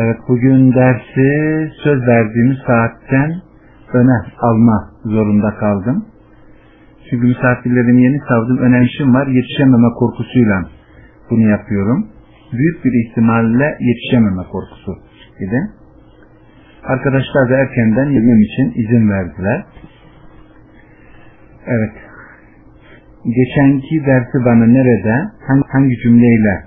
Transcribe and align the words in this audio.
Evet 0.00 0.16
bugün 0.28 0.74
dersi 0.74 1.30
söz 1.84 2.06
verdiğimiz 2.06 2.58
saatten 2.66 3.30
öne 3.92 4.18
alma 4.38 4.90
zorunda 5.04 5.54
kaldım. 5.54 6.04
Çünkü 7.10 7.26
misafirlerim 7.26 7.98
yeni 7.98 8.18
savdım 8.28 8.58
önemli 8.58 8.86
işim 8.86 9.14
var 9.14 9.26
yetişememe 9.26 9.88
korkusuyla 9.98 10.64
bunu 11.30 11.48
yapıyorum. 11.48 12.06
Büyük 12.52 12.84
bir 12.84 12.92
ihtimalle 13.04 13.76
yetişememe 13.80 14.42
korkusu 14.52 14.92
idi. 15.40 15.70
Arkadaşlar 16.84 17.50
da 17.50 17.56
erkenden 17.56 18.10
yemem 18.10 18.40
için 18.40 18.72
izin 18.82 19.10
verdiler. 19.10 19.64
Evet. 21.66 21.92
Geçenki 23.24 24.06
dersi 24.06 24.44
bana 24.44 24.66
nerede, 24.66 25.30
hangi, 25.48 25.64
hangi 25.72 25.96
cümleyle 25.96 26.64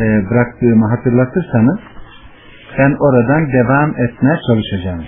e, 0.00 0.30
bıraktığımı 0.30 0.86
hatırlatırsanız 0.86 1.78
ben 2.78 2.96
oradan 3.00 3.52
devam 3.52 3.90
etmeye 3.90 4.38
çalışacağım. 4.46 5.04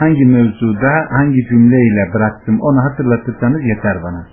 Hangi 0.00 0.24
mevzuda, 0.24 1.06
hangi 1.10 1.48
cümleyle 1.48 2.12
bıraktım 2.14 2.60
onu 2.60 2.90
hatırlatırsanız 2.90 3.64
yeter 3.64 4.02
bana. 4.02 4.26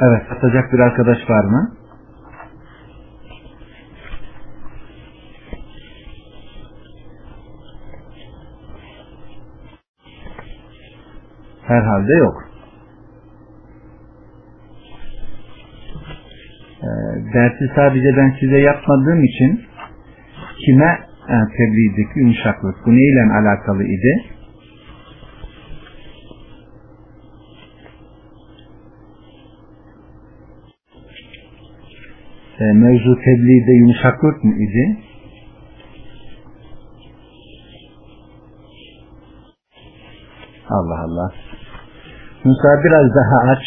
Evet, 0.00 0.22
atacak 0.32 0.72
bir 0.72 0.78
arkadaş 0.78 1.18
var 1.30 1.44
mı? 1.44 1.79
Herhalde 11.70 12.14
yok. 12.14 12.36
Ee, 16.82 16.86
dersi 17.34 17.70
sadece 17.76 18.16
ben 18.16 18.36
size 18.40 18.58
yapmadığım 18.58 19.24
için 19.24 19.60
kime 20.64 20.98
e, 21.28 21.36
tebliğdeki 21.56 22.18
yumuşaklık 22.18 22.76
bu 22.86 22.90
neyle 22.90 23.32
alakalı 23.32 23.84
idi? 23.84 24.24
E, 32.60 32.64
mevzu 32.72 33.18
tebliğde 33.24 33.72
yumuşaklık 33.72 34.44
mı 34.44 34.54
idi? 34.54 34.98
Allah 40.68 41.00
Allah. 41.04 41.49
Musa 42.44 42.84
biraz 42.84 43.14
daha 43.14 43.52
aç. 43.52 43.62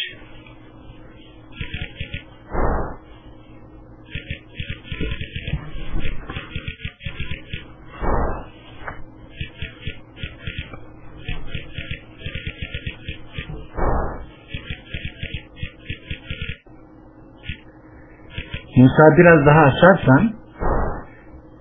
Musa 18.76 19.16
biraz 19.18 19.46
daha 19.46 19.60
açarsan 19.60 20.32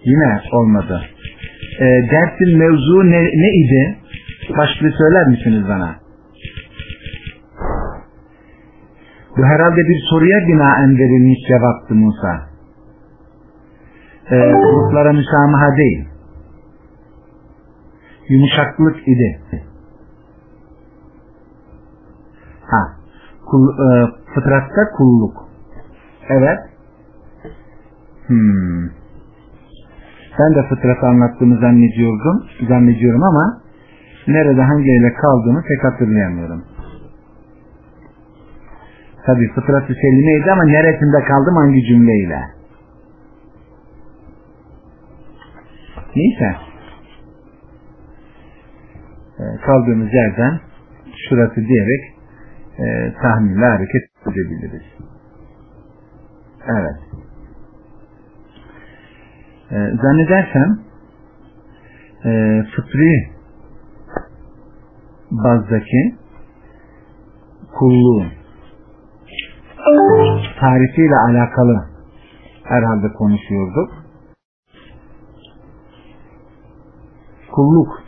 yine 0.06 0.41
olmadı. 0.53 1.02
E, 1.80 1.86
dersin 1.86 2.58
mevzu 2.58 3.11
ne, 3.11 3.23
ne 3.23 3.50
idi? 3.66 3.97
Başlığı 4.58 4.91
söyler 4.97 5.28
misiniz 5.28 5.64
bana? 5.69 6.03
Bu 9.38 9.44
herhalde 9.44 9.81
bir 9.89 10.00
soruya 10.09 10.48
binaen 10.48 10.98
verilmiş 10.98 11.39
cevaptı 11.48 11.95
Musa. 11.95 12.41
E, 14.31 14.35
gruplara 14.52 15.13
müsamaha 15.13 15.78
değil. 15.78 16.08
Yumuşaklık 18.30 19.08
idi. 19.08 19.41
Ha, 22.66 22.97
kul, 23.46 23.69
e, 23.69 24.08
fıtratta 24.35 24.91
kulluk. 24.97 25.34
Evet. 26.29 26.59
Hmm. 28.28 28.90
Ben 30.40 30.56
de 30.56 30.68
fıtratı 30.69 31.06
anlattığımı 31.08 31.59
zannediyordum, 31.59 32.44
zannediyorum 32.68 33.24
ama 33.24 33.62
nerede 34.28 34.62
hangi 34.62 34.91
ile 34.91 35.13
kaldığını 35.13 35.62
pek 35.62 35.84
hatırlayamıyorum. 35.84 36.63
Tabi 39.25 39.53
fıtratı 39.53 39.94
selimeydi 39.94 40.51
ama 40.51 40.63
neresinde 40.63 41.23
kaldım 41.28 41.56
hangi 41.56 41.85
cümleyle? 41.85 42.41
Neyse. 46.16 46.56
E, 49.39 49.44
kaldığımız 49.66 50.13
yerden 50.13 50.59
şurası 51.29 51.56
diyerek 51.56 52.03
e, 52.79 53.13
tahminle 53.22 53.66
hareket 53.66 54.03
edebiliriz. 54.28 54.84
Evet. 56.67 57.00
E, 59.72 59.75
zannedersem 60.01 60.79
e, 62.25 62.63
fıtri 62.75 63.29
bazdaki 65.31 66.16
kulluğun 67.79 68.43
tarifiyle 70.60 71.16
alakalı 71.16 71.86
herhalde 72.64 73.14
konuşuyorduk. 73.14 73.90
Kulluk 77.52 78.04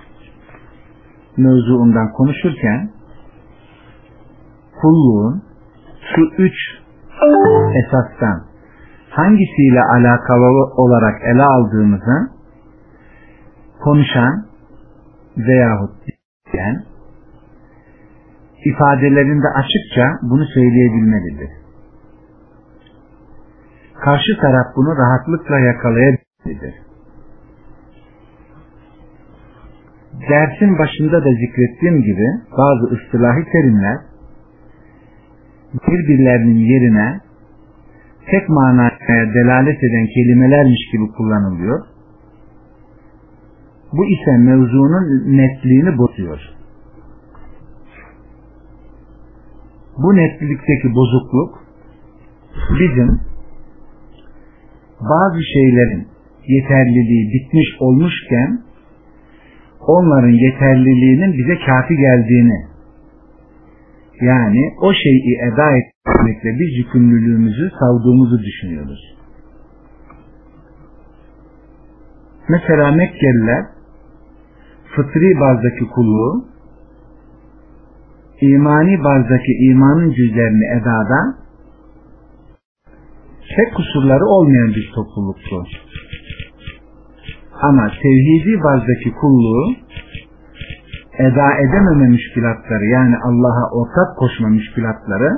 mevzuundan 1.37 2.11
konuşurken 2.11 2.91
kulluğun 4.81 5.43
şu 6.15 6.21
üç 6.37 6.53
esastan 7.75 8.43
hangisiyle 9.09 9.81
alakalı 9.83 10.65
olarak 10.77 11.21
ele 11.23 11.43
aldığımızı 11.43 12.31
konuşan 13.83 14.45
veyahut 15.37 15.91
diyen 16.53 16.83
ifadelerinde 18.65 19.47
açıkça 19.47 20.19
bunu 20.21 20.45
söyleyebilmelidir. 20.45 21.64
Karşı 24.05 24.37
taraf 24.41 24.65
bunu 24.75 24.97
rahatlıkla 24.97 25.59
yakalayabilir. 25.59 26.73
Dersin 30.29 30.77
başında 30.79 31.25
da 31.25 31.29
zikrettiğim 31.29 32.01
gibi 32.01 32.27
bazı 32.57 32.95
ıstılahi 32.95 33.43
terimler 33.51 33.97
birbirlerinin 35.87 36.55
yerine 36.55 37.19
tek 38.31 38.49
manaya 38.49 39.33
delalet 39.33 39.83
eden 39.83 40.07
kelimelermiş 40.15 40.91
gibi 40.91 41.11
kullanılıyor. 41.11 41.85
Bu 43.93 44.05
ise 44.05 44.37
mevzunun 44.37 45.37
netliğini 45.37 45.97
bozuyor. 45.97 46.39
Bu 49.97 50.15
netlikteki 50.15 50.95
bozukluk 50.95 51.63
bizim 52.79 53.34
bazı 55.09 55.39
şeylerin 55.53 56.07
yeterliliği 56.47 57.33
bitmiş 57.33 57.67
olmuşken 57.79 58.59
onların 59.87 60.29
yeterliliğinin 60.45 61.33
bize 61.33 61.55
kafi 61.65 61.95
geldiğini 61.97 62.65
yani 64.21 64.73
o 64.81 64.93
şeyi 64.93 65.37
eda 65.41 65.71
etmekle 65.77 66.49
biz 66.59 66.77
yükümlülüğümüzü 66.77 67.69
savduğumuzu 67.79 68.39
düşünüyoruz. 68.39 69.15
Mesela 72.49 72.91
Mekkeliler 72.91 73.65
fıtri 74.95 75.39
bazdaki 75.39 75.87
kulluğu 75.95 76.45
imani 78.41 79.03
bazdaki 79.03 79.51
imanın 79.69 80.11
cüzlerini 80.11 80.65
edada 80.81 81.44
pek 83.55 83.75
kusurları 83.75 84.25
olmayan 84.25 84.69
bir 84.69 84.91
topluluktu. 84.95 85.63
Ama 87.61 87.87
tevhidi 88.03 88.63
bazdaki 88.63 89.11
kulluğu 89.11 89.75
eda 91.17 91.57
edememe 91.57 92.07
müşkilatları 92.07 92.85
yani 92.85 93.15
Allah'a 93.17 93.71
ortak 93.71 94.17
koşma 94.17 94.49
müşkilatları 94.49 95.31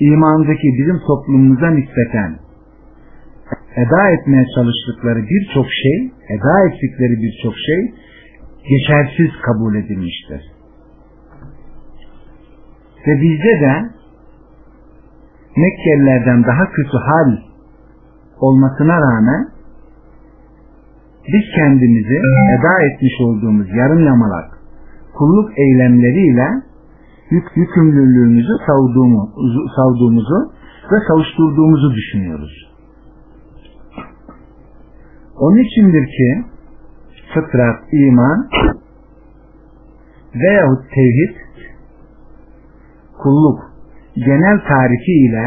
imandaki 0.00 0.68
bizim 0.78 0.98
toplumumuza 1.06 1.70
nispeten 1.70 2.38
eda 3.76 4.10
etmeye 4.10 4.46
çalıştıkları 4.54 5.22
birçok 5.30 5.66
şey, 5.82 6.12
eda 6.28 6.68
ettikleri 6.68 7.16
birçok 7.22 7.54
şey 7.66 7.94
geçersiz 8.68 9.40
kabul 9.42 9.74
edilmiştir. 9.74 10.42
Ve 13.06 13.20
bizde 13.22 13.60
de 13.60 13.97
Mekkelilerden 15.62 16.44
daha 16.44 16.70
kötü 16.70 16.96
hal 17.08 17.36
olmasına 18.40 19.00
rağmen 19.00 19.48
biz 21.32 21.44
kendimizi 21.56 22.18
eda 22.58 22.82
etmiş 22.82 23.20
olduğumuz 23.20 23.68
yarım 23.74 24.06
yamalak 24.06 24.58
kulluk 25.18 25.58
eylemleriyle 25.58 26.48
yük, 27.30 27.46
yükümlülüğümüzü 27.56 28.52
savduğumuzu, 28.66 29.68
savduğumuzu 29.76 30.52
ve 30.92 30.96
savuşturduğumuzu 31.08 31.94
düşünüyoruz. 31.94 32.68
Onun 35.36 35.56
içindir 35.56 36.06
ki 36.06 36.44
fıtrat, 37.34 37.92
iman 37.92 38.48
veyahut 40.34 40.90
tevhid 40.94 41.36
kulluk 43.22 43.67
genel 44.24 44.58
tarifi 44.68 45.12
ile 45.12 45.46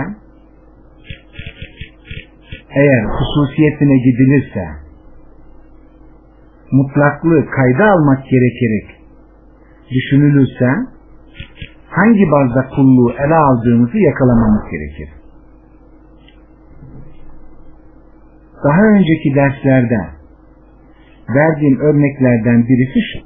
eğer 2.70 3.04
hususiyetine 3.06 3.98
gidilirse 3.98 4.68
mutlaklığı 6.72 7.46
kayda 7.50 7.92
almak 7.92 8.24
gerekerek 8.26 9.02
düşünülürse 9.92 10.70
hangi 11.90 12.32
bazda 12.32 12.70
kulluğu 12.76 13.12
ele 13.12 13.36
aldığımızı 13.36 13.98
yakalamamız 13.98 14.64
gerekir. 14.72 15.10
Daha 18.64 18.82
önceki 18.82 19.36
derslerde 19.36 20.00
verdiğim 21.36 21.80
örneklerden 21.80 22.68
birisi 22.68 23.00
şu. 23.14 23.20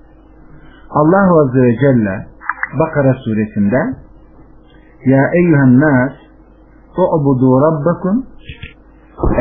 Allah 0.90 1.42
Azze 1.42 1.62
ve 1.62 1.76
Celle 1.76 2.26
Bakara 2.80 3.14
suresinde 3.14 4.05
Ya 5.06 5.24
eyyühen 5.34 5.80
nas 5.80 6.14
u'budu 6.98 7.50
rabbakum 7.66 8.26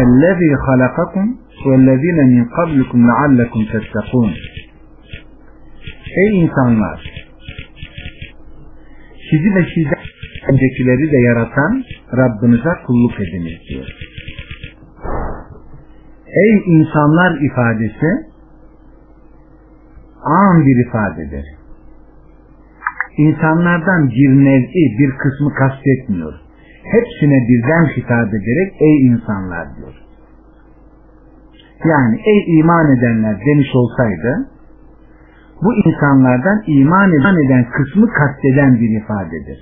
ellezî 0.02 0.54
halakakum 0.66 1.38
vellezîne 1.66 2.24
min 2.34 2.44
kablikum 2.56 3.08
leallekum 3.08 3.62
tettekûn 3.72 4.30
Ey 6.16 6.42
insanlar 6.44 7.00
sizi 9.30 9.54
ve 9.54 9.64
sizden 9.74 10.04
öncekileri 10.48 11.12
de 11.12 11.18
yaratan 11.18 11.84
Rabbinize 12.16 12.72
kulluk 12.86 13.20
ediniz 13.20 13.58
diyor. 13.68 13.88
Ey 16.26 16.62
insanlar 16.66 17.32
ifadesi 17.50 18.10
an 20.24 20.66
bir 20.66 20.88
ifadedir. 20.88 21.63
İnsanlardan 23.16 24.08
bir 24.08 24.44
nev'i, 24.44 24.98
bir 24.98 25.10
kısmı 25.18 25.54
kastetmiyor. 25.54 26.34
Hepsine 26.84 27.38
birden 27.48 27.86
hitap 27.96 28.28
ederek 28.28 28.72
ey 28.80 29.06
insanlar 29.06 29.76
diyor. 29.76 29.94
Yani 31.84 32.20
ey 32.26 32.58
iman 32.58 32.98
edenler 32.98 33.40
demiş 33.46 33.68
olsaydı 33.74 34.48
bu 35.62 35.74
insanlardan 35.88 36.62
iman 36.66 37.12
eden 37.46 37.70
kısmı 37.70 38.06
kasteden 38.08 38.80
bir 38.80 39.02
ifadedir. 39.02 39.58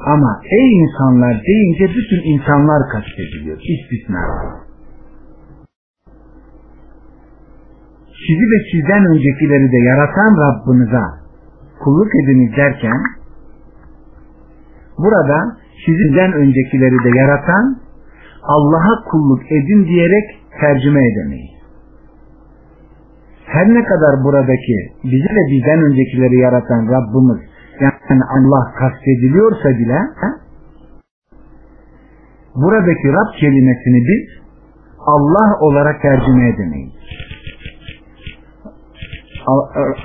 Ama 0.00 0.40
ey 0.50 0.82
insanlar 0.82 1.42
deyince 1.46 1.94
bütün 1.96 2.32
insanlar 2.32 2.82
kastediliyor. 2.92 3.60
İstisna. 3.60 4.20
Sizi 8.26 8.44
ve 8.52 8.58
sizden 8.70 9.04
öncekileri 9.04 9.72
de 9.72 9.76
yaratan 9.76 10.32
Rabbinize 10.44 11.04
kulluk 11.84 12.14
ediniz 12.22 12.56
derken 12.56 13.00
burada 14.98 15.56
sizden 15.86 16.32
öncekileri 16.32 17.04
de 17.04 17.18
yaratan 17.18 17.76
Allah'a 18.42 19.04
kulluk 19.10 19.52
edin 19.52 19.86
diyerek 19.86 20.24
tercüme 20.60 21.06
edemeyiz. 21.06 21.56
Her 23.46 23.68
ne 23.68 23.84
kadar 23.84 24.24
buradaki 24.24 24.76
bizi 25.04 25.28
ve 25.36 25.50
bizden 25.50 25.82
öncekileri 25.82 26.36
yaratan 26.38 26.88
Rabbimiz 26.88 27.40
yani 27.80 28.22
Allah 28.36 28.72
kastediliyorsa 28.78 29.68
bile 29.68 29.98
buradaki 32.54 33.08
Rab 33.08 33.40
kelimesini 33.40 34.00
biz 34.08 34.46
Allah 34.98 35.58
olarak 35.60 36.02
tercüme 36.02 36.48
edemeyiz. 36.48 36.92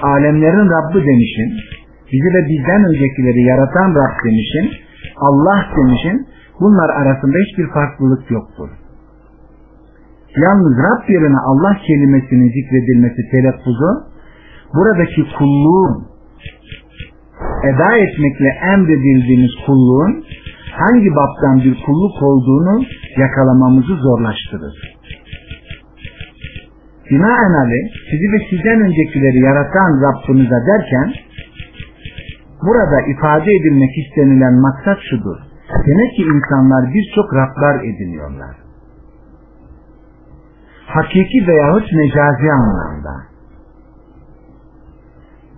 Alemlerin 0.01 0.69
Rabbi 0.75 0.99
demişin, 1.07 1.49
bizi 2.11 2.29
ve 2.35 2.41
bizden 2.49 2.83
öncekileri 2.83 3.41
yaratan 3.41 3.89
Rab 3.95 4.15
demişin, 4.25 4.67
Allah 5.17 5.65
demişin, 5.77 6.27
bunlar 6.59 6.89
arasında 6.89 7.37
hiçbir 7.37 7.67
farklılık 7.73 8.31
yoktur. 8.31 8.69
Yalnız 10.37 10.77
Rab 10.77 11.09
yerine 11.09 11.39
Allah 11.49 11.77
kelimesinin 11.87 12.49
zikredilmesi 12.57 13.21
telaffuzu 13.31 13.91
buradaki 14.73 15.21
kulluğun 15.37 16.05
eda 17.63 17.97
etmekle 17.97 18.49
emredildiğimiz 18.73 19.51
kulluğun 19.65 20.23
hangi 20.71 21.09
baptan 21.15 21.57
bir 21.57 21.83
kulluk 21.85 22.23
olduğunu 22.23 22.83
yakalamamızı 23.17 23.95
zorlaştırır. 23.95 24.90
Binaenaleyh 27.11 27.87
sizi 28.09 28.27
ve 28.33 28.39
sizden 28.49 28.79
öncekileri 28.81 29.39
yaratan 29.39 29.91
Rabbinize 30.05 30.59
derken 30.69 31.13
burada 32.65 33.01
ifade 33.13 33.51
edilmek 33.51 33.93
istenilen 33.97 34.53
maksat 34.53 34.97
şudur. 35.09 35.37
Demek 35.87 36.11
ki 36.15 36.21
insanlar 36.21 36.93
birçok 36.93 37.33
Rablar 37.33 37.83
ediniyorlar 37.83 38.61
hakiki 40.93 41.47
veyahut 41.47 41.93
mecazi 41.93 42.51
anlamda. 42.51 43.13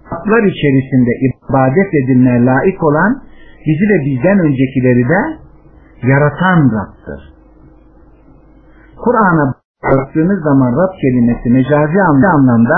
Haklar 0.03 0.43
içerisinde 0.43 1.11
ibadet 1.27 1.93
edilmeye 1.93 2.45
layık 2.45 2.83
olan 2.83 3.23
bizi 3.65 3.85
ve 3.91 4.05
bizden 4.05 4.39
öncekileri 4.39 5.09
de 5.09 5.21
yaratan 6.07 6.59
Rab'dır. 6.75 7.33
Kur'an'a 9.03 9.53
baktığınız 9.83 10.43
zaman 10.43 10.71
Rab 10.71 10.93
kelimesi 11.01 11.49
mecazi 11.49 12.01
anlamda 12.01 12.77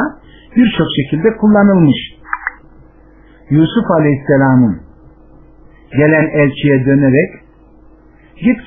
birçok 0.56 0.88
şekilde 0.98 1.38
kullanılmış. 1.38 1.98
Yusuf 3.50 3.92
Aleyhisselam'ın 3.92 4.82
gelen 5.92 6.28
elçiye 6.28 6.86
dönerek 6.86 7.32
git 8.36 8.60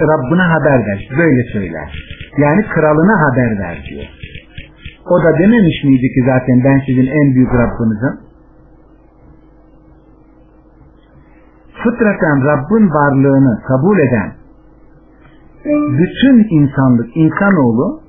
Rabbine 0.00 0.42
haber 0.42 0.86
ver. 0.86 1.08
Böyle 1.18 1.42
söyler. 1.52 1.90
Yani 2.38 2.66
kralına 2.66 3.16
haber 3.24 3.58
ver 3.58 3.76
diyor. 3.90 4.04
O 5.10 5.22
da 5.24 5.38
dememiş 5.38 5.84
miydi 5.84 6.08
ki 6.14 6.22
zaten 6.26 6.64
ben 6.64 6.82
sizin 6.86 7.06
en 7.06 7.34
büyük 7.34 7.52
Rabbinizim? 7.54 8.24
Fıtraten 11.84 12.44
Rabbin 12.44 12.90
varlığını 12.90 13.62
kabul 13.68 13.98
eden 13.98 14.43
bütün 15.98 16.46
insanlık, 16.50 17.16
insanoğlu 17.16 18.00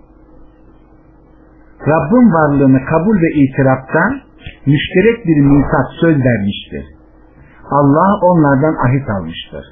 Rabbin 1.88 2.34
varlığını 2.34 2.86
kabul 2.86 3.22
ve 3.22 3.32
itirafta 3.34 4.02
müşterek 4.66 5.26
bir 5.26 5.42
misak 5.42 5.88
söz 6.02 6.18
vermiştir. 6.26 6.86
Allah 7.72 8.20
onlardan 8.22 8.76
ahit 8.88 9.10
almıştır 9.10 9.66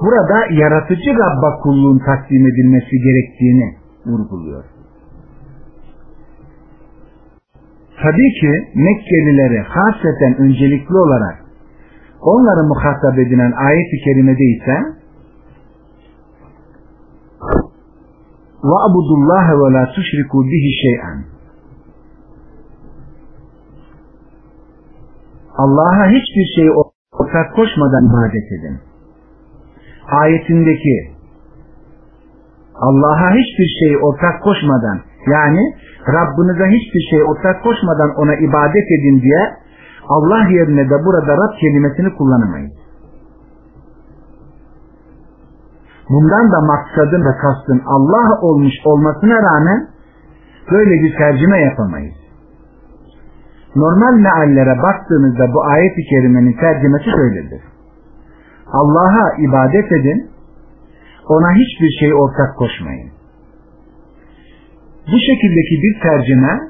burada 0.00 0.38
yaratıcı 0.50 1.10
Rabba 1.10 1.60
kulluğun 1.62 1.98
takdim 1.98 2.46
edilmesi 2.46 2.96
gerektiğini 3.06 3.74
vurguluyor. 4.06 4.64
Tabii 8.02 8.32
ki 8.40 8.52
Mekkelilere 8.74 9.62
hasreten 9.62 10.36
öncelikli 10.38 10.96
olarak 10.96 11.36
onları 12.20 12.68
muhatap 12.68 13.18
edilen 13.18 13.52
ayet-i 13.52 14.04
kerimede 14.04 14.44
ise 14.44 14.97
ve 18.64 18.76
abudullaha 18.86 19.52
ve 19.60 19.72
la 19.72 19.92
tuşriku 19.92 20.44
bihi 20.44 20.70
şey'en. 20.82 21.24
Allah'a 25.56 26.06
hiçbir 26.06 26.46
şeyi 26.56 26.70
ortak 27.12 27.54
koşmadan 27.56 28.04
ibadet 28.10 28.52
edin. 28.52 28.78
Ayetindeki 30.10 31.18
Allah'a 32.74 33.30
hiçbir 33.30 33.68
şeyi 33.80 33.98
ortak 33.98 34.42
koşmadan 34.42 34.98
yani 35.26 35.74
Rabbinize 36.08 36.66
hiçbir 36.76 37.02
şey 37.10 37.22
ortak 37.22 37.62
koşmadan 37.62 38.10
ona 38.16 38.34
ibadet 38.34 38.86
edin 38.96 39.22
diye 39.22 39.42
Allah 40.08 40.48
yerine 40.48 40.84
de 40.90 41.04
burada 41.04 41.32
Rab 41.36 41.58
kelimesini 41.60 42.16
kullanamayız. 42.16 42.87
Bundan 46.08 46.52
da 46.52 46.60
maksadın 46.60 47.24
ve 47.24 47.36
kastın 47.42 47.82
Allah 47.86 48.40
olmuş 48.40 48.74
olmasına 48.84 49.42
rağmen 49.42 49.88
böyle 50.70 50.90
bir 50.90 51.16
tercüme 51.16 51.60
yapamayız. 51.60 52.14
normal 53.76 54.12
meallere 54.12 54.82
baktığınızda 54.82 55.54
bu 55.54 55.64
ayet-i 55.64 56.02
kerimenin 56.10 56.52
tercümesi 56.52 57.06
böyledir. 57.18 57.62
Allah'a 58.72 59.34
ibadet 59.38 59.92
edin, 59.92 60.30
ona 61.28 61.52
hiçbir 61.52 61.90
şey 62.00 62.14
ortak 62.14 62.56
koşmayın. 62.56 63.10
Bu 65.06 65.16
şekildeki 65.28 65.74
bir 65.84 66.00
tercüme 66.02 66.60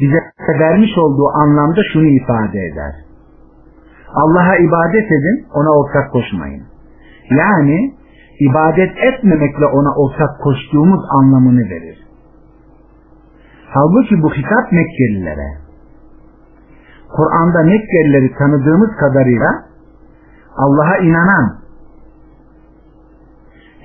bize 0.00 0.18
vermiş 0.60 0.98
olduğu 0.98 1.28
anlamda 1.28 1.80
şunu 1.92 2.06
ifade 2.06 2.58
eder. 2.58 2.94
Allah'a 4.14 4.56
ibadet 4.56 5.06
edin, 5.06 5.46
ona 5.54 5.78
ortak 5.78 6.12
koşmayın. 6.12 6.62
Yani 7.30 7.94
ibadet 8.48 8.92
etmemekle 9.08 9.66
ona 9.66 9.94
ortak 10.02 10.40
koştuğumuz 10.40 11.00
anlamını 11.18 11.70
verir. 11.70 11.98
Halbuki 13.74 14.22
bu 14.22 14.30
hitap 14.34 14.72
Mekkelilere. 14.72 15.48
Kur'an'da 17.16 17.62
Mekkelileri 17.62 18.34
tanıdığımız 18.38 18.90
kadarıyla 19.00 19.50
Allah'a 20.56 20.96
inanan, 20.96 21.58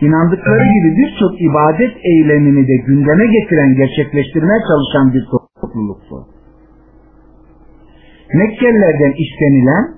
inandıkları 0.02 0.64
gibi 0.76 0.90
birçok 0.98 1.42
ibadet 1.42 1.98
eylemini 2.04 2.68
de 2.68 2.76
gündeme 2.88 3.28
getiren, 3.28 3.76
gerçekleştirmeye 3.76 4.60
çalışan 4.68 5.14
bir 5.14 5.26
topluluktu. 5.62 6.16
Mekkelilerden 8.34 9.14
istenilen 9.24 9.97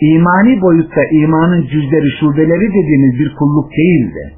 imani 0.00 0.62
boyutta 0.62 1.04
imanın 1.10 1.62
cüzleri, 1.62 2.10
şubeleri 2.20 2.68
dediğimiz 2.68 3.18
bir 3.20 3.34
kulluk 3.34 3.70
değildi. 3.70 4.34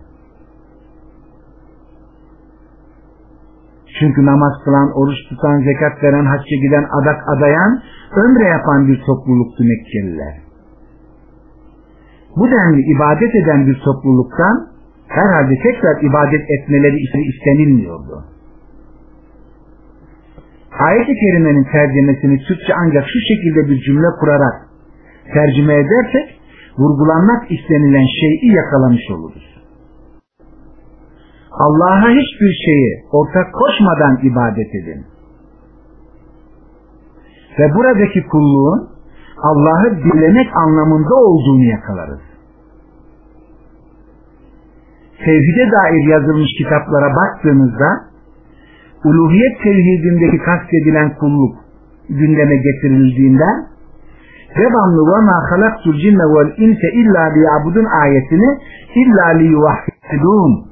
Çünkü 3.98 4.26
namaz 4.26 4.52
kılan, 4.64 4.92
oruç 4.98 5.18
tutan, 5.28 5.60
zekat 5.60 6.02
veren, 6.02 6.24
hacca 6.24 6.56
giden, 6.62 6.86
adak 7.00 7.28
adayan, 7.28 7.82
ömre 8.16 8.44
yapan 8.44 8.88
bir 8.88 9.00
topluluktu 9.06 9.64
Mekkeliler. 9.64 10.34
Bu 12.36 12.50
denli 12.50 12.82
ibadet 12.96 13.34
eden 13.34 13.66
bir 13.66 13.80
topluluktan 13.84 14.66
herhalde 15.08 15.54
tekrar 15.62 16.02
ibadet 16.02 16.50
etmeleri 16.50 16.96
istenilmiyordu. 17.30 18.24
Ayet-i 20.78 21.14
Kerime'nin 21.14 21.64
tercümesini 21.64 22.38
Türkçe 22.38 22.74
ancak 22.74 23.04
şu 23.04 23.18
şekilde 23.28 23.70
bir 23.70 23.80
cümle 23.80 24.06
kurarak 24.20 24.69
tercüme 25.34 25.74
edersek 25.74 26.40
vurgulanmak 26.78 27.50
istenilen 27.50 28.06
şeyi 28.20 28.54
yakalamış 28.54 29.10
oluruz. 29.10 29.50
Allah'a 31.52 32.08
hiçbir 32.08 32.52
şeyi 32.64 33.04
ortak 33.12 33.54
koşmadan 33.54 34.18
ibadet 34.22 34.74
edin. 34.74 35.06
Ve 37.58 37.74
buradaki 37.74 38.26
kulluğun 38.26 38.88
Allah'ı 39.42 39.96
dilemek 39.96 40.56
anlamında 40.56 41.14
olduğunu 41.14 41.62
yakalarız. 41.62 42.20
Tevhide 45.24 45.70
dair 45.70 46.08
yazılmış 46.08 46.50
kitaplara 46.58 47.14
baktığımızda 47.16 47.88
uluhiyet 49.04 49.62
tevhidindeki 49.62 50.38
kastedilen 50.38 51.14
kulluk 51.14 51.56
gündeme 52.08 52.56
getirildiğinde 52.56 53.69
devamlı 54.56 55.02
ve 55.12 55.24
ma 55.24 55.50
halaktul 55.50 55.98
cinne 55.98 56.24
vel 56.34 56.52
inse 56.56 56.88
illa 56.92 57.22
liyabudun 57.34 57.84
ayetini 57.84 58.58
illa 58.94 59.26
liyuvahhidun 59.26 60.70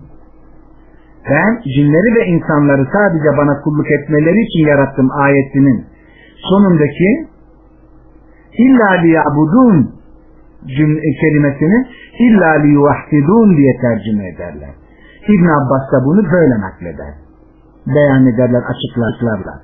ben 1.30 1.60
cinleri 1.74 2.14
ve 2.16 2.26
insanları 2.26 2.88
sadece 2.92 3.36
bana 3.36 3.60
kulluk 3.60 3.90
etmeleri 3.90 4.40
için 4.40 4.66
yarattım 4.66 5.10
ayetinin 5.10 5.86
sonundaki 6.50 7.28
illa 8.58 8.90
liyabudun 8.90 9.98
kelimesini 11.20 11.86
illa 12.18 12.50
liyuvahhidun 12.50 13.56
diye 13.56 13.72
tercüme 13.80 14.28
ederler. 14.28 14.70
İbn 15.28 15.46
Abbas 15.46 15.92
da 15.92 16.04
bunu 16.04 16.32
böyle 16.32 16.60
nakleder. 16.60 17.14
Beyan 17.86 18.26
ederler, 18.26 18.62
açıklarlar. 18.62 19.60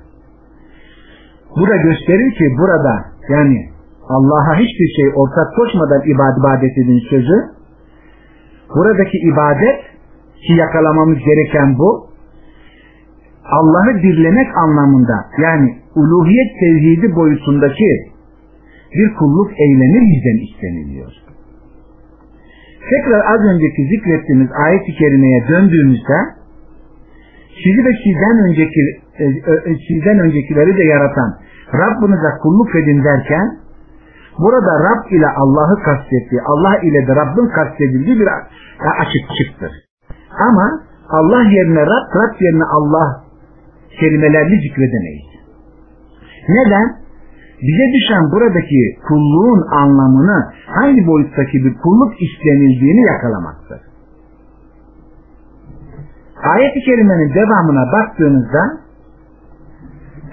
Bu 1.57 1.67
da 1.67 1.75
gösterir 1.75 2.31
ki 2.31 2.55
burada 2.59 3.05
yani 3.29 3.74
Allah'a 4.09 4.55
hiçbir 4.55 4.89
şey 4.95 5.07
ortak 5.15 5.55
koşmadan 5.55 6.01
ibadet 6.11 6.77
edin 6.77 6.99
sözü 7.09 7.37
buradaki 8.75 9.17
ibadet 9.17 9.79
ki 10.47 10.53
yakalamamız 10.53 11.17
gereken 11.17 11.77
bu 11.77 12.07
Allah'ı 13.45 13.93
dirlemek 14.01 14.57
anlamında 14.57 15.25
yani 15.37 15.75
uluhiyet 15.95 16.59
tevhidi 16.59 17.15
boyutundaki 17.15 17.91
bir 18.95 19.13
kulluk 19.13 19.51
eylemi 19.59 19.99
bizden 20.09 20.37
isteniliyor. 20.45 21.11
Tekrar 22.89 23.21
az 23.33 23.41
önceki 23.53 23.81
zikrettiğimiz 23.91 24.49
ayet-i 24.65 24.91
kerimeye 24.93 25.47
döndüğümüzde 25.47 26.19
sizi 27.63 27.85
ve 27.85 27.91
sizden 28.03 28.37
önceki 28.47 28.81
e, 29.19 29.23
e, 29.23 29.75
sizden 29.87 30.19
öncekileri 30.19 30.77
de 30.77 30.83
yaratan 30.83 31.35
Rabbinize 31.73 32.31
kulluk 32.41 32.75
edin 32.75 33.03
derken 33.03 33.64
burada 34.38 34.72
Rab 34.86 35.10
ile 35.10 35.28
Allah'ı 35.28 35.82
kastettiği, 35.82 36.40
Allah 36.46 36.78
ile 36.78 37.06
de 37.06 37.16
Rabbin 37.16 37.48
kastedildiği 37.48 38.20
bir 38.20 38.28
açık 39.02 39.24
çıktır. 39.38 39.72
Ama 40.48 40.80
Allah 41.08 41.42
yerine 41.42 41.82
Rab, 41.86 42.06
Rab 42.20 42.40
yerine 42.40 42.64
Allah 42.64 43.24
kelimelerini 44.00 44.60
zikredemeyiz. 44.62 45.30
Neden? 46.48 47.00
Bize 47.62 47.86
düşen 47.94 48.32
buradaki 48.32 48.80
kulluğun 49.08 49.66
anlamını 49.70 50.52
hangi 50.66 51.06
boyuttaki 51.06 51.64
bir 51.64 51.74
kulluk 51.74 52.12
istenildiğini 52.22 53.06
yakalamaktır. 53.06 53.80
Ayet-i 56.42 56.80
kerimenin 56.80 57.34
devamına 57.34 57.92
baktığınızda 57.92 58.62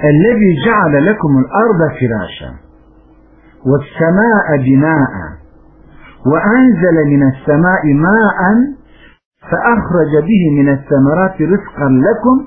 اَلَّذ۪ي 0.09 0.51
جَعَلَ 0.65 0.93
لَكُمُ 1.09 1.33
الْأَرْضَ 1.43 1.81
فِرَاشًا 1.97 2.60
وَالسَّمَاءَ 3.69 4.47
بِنَاءً 4.67 5.13
وَأَنْزَلَ 6.31 6.97
مِنَ 7.13 7.23
السَّمَاءِ 7.31 7.83
مَاءً 7.93 8.39
فَأَخْرَجَ 9.51 10.13
بِهِ 10.29 10.43
مِنَ 10.59 10.67
الثَّمَرَاتِ 10.77 11.37
رِزْقًا 11.53 11.89
لَكُمْ 12.07 12.37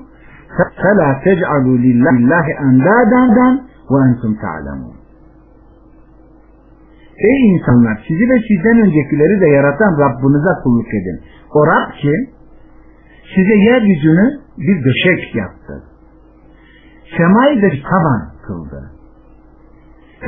فَلَا 0.83 1.09
تَجْعَلُوا 1.25 1.77
لِلّٰهِ 1.77 2.47
أَنْدَادًا 2.67 3.47
وَاَنْتُمْ 3.91 4.31
تَعْلَمُونَ 4.45 5.01
Ey 7.29 7.53
insanlar 7.53 8.05
sizi 8.07 8.23
ve 8.29 8.39
sizden 8.47 8.77
öncekileri 8.85 9.41
de 9.41 9.47
yaratan 9.47 9.91
Rabbinize 9.99 10.53
kulluk 10.63 10.87
edin. 10.87 11.19
O 11.53 11.67
Rab 11.67 11.91
ki 11.91 12.13
size 13.35 13.55
yeryüzünü 13.55 14.39
bir 14.57 14.85
döşek 14.85 15.35
yaptı. 15.35 15.83
Semayı 17.17 17.61
da 17.61 17.69
taban 17.89 18.21
kıldı. 18.47 18.91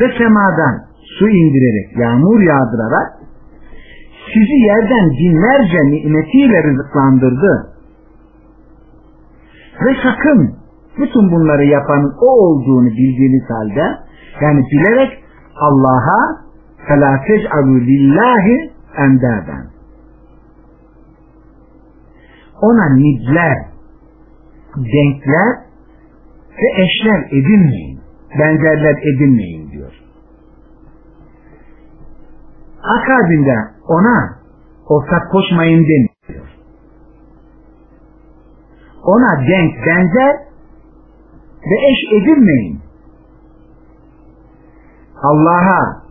Ve 0.01 0.17
semadan 0.17 0.75
su 1.19 1.29
indirerek, 1.29 1.97
yağmur 1.97 2.41
yağdırarak 2.41 3.13
sizi 4.33 4.57
yerden 4.65 5.09
binlerce 5.19 5.77
nimetiyle 5.77 6.63
rızıklandırdı. 6.63 7.73
Ve 9.85 9.95
sakın 10.03 10.55
bütün 10.97 11.31
bunları 11.31 11.65
yapanın 11.65 12.13
o 12.21 12.27
olduğunu 12.27 12.89
bildiğiniz 12.89 13.43
halde 13.49 13.85
yani 14.41 14.61
bilerek 14.71 15.23
Allah'a 15.55 16.43
فَلَا 16.87 17.11
تَجْعَلُوا 17.27 17.79
لِلّٰهِ 17.89 18.45
اَنْدَادًا 19.03 19.59
Ona 22.61 22.89
nidler, 22.95 23.57
denkler 24.75 25.49
ve 26.61 26.83
eşler 26.83 27.27
edinmeyin. 27.31 27.99
Benzerler 28.39 28.97
edinmeyin 28.97 29.66
Akabinde 32.88 33.56
ona 33.88 34.38
ortak 34.86 35.32
koşmayın 35.32 35.84
demiyor. 35.84 36.46
Ona 39.02 39.46
denk 39.48 39.86
benzer 39.86 40.36
ve 41.70 41.76
eş 41.90 42.22
edinmeyin. 42.22 42.80
Allah'a 45.22 46.02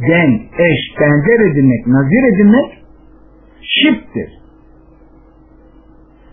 denk, 0.00 0.60
eş, 0.60 1.00
benzer 1.00 1.50
edinmek, 1.50 1.86
nazir 1.86 2.34
edinmek 2.34 2.84
şirktir. 3.62 4.30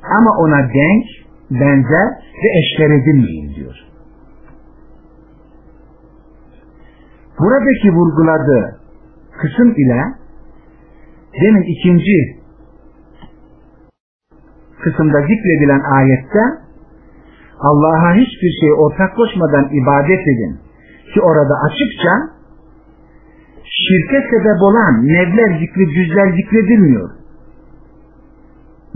Ama 0.04 0.38
ona 0.38 0.74
denk, 0.74 1.06
benzer 1.52 2.08
ve 2.44 2.60
eşler 2.60 2.90
edinmeyin 2.90 3.56
diyor. 3.56 3.76
Buradaki 7.40 7.92
vurguladığı 7.92 8.81
kısım 9.42 9.74
ile 9.78 10.02
demin 11.42 11.62
ikinci 11.62 12.42
kısımda 14.84 15.22
zikredilen 15.22 15.80
ayette 15.80 16.44
Allah'a 17.60 18.14
hiçbir 18.14 18.52
şey 18.62 18.72
ortak 18.74 19.16
koşmadan 19.16 19.70
ibadet 19.82 20.28
edin. 20.28 20.60
Ki 21.14 21.22
orada 21.22 21.56
açıkça 21.68 22.12
şirke 23.64 24.20
sebep 24.30 24.62
olan 24.62 25.08
nevler 25.08 25.60
zikri 25.60 25.94
cüzler 25.94 26.32
zikredilmiyor. 26.32 27.10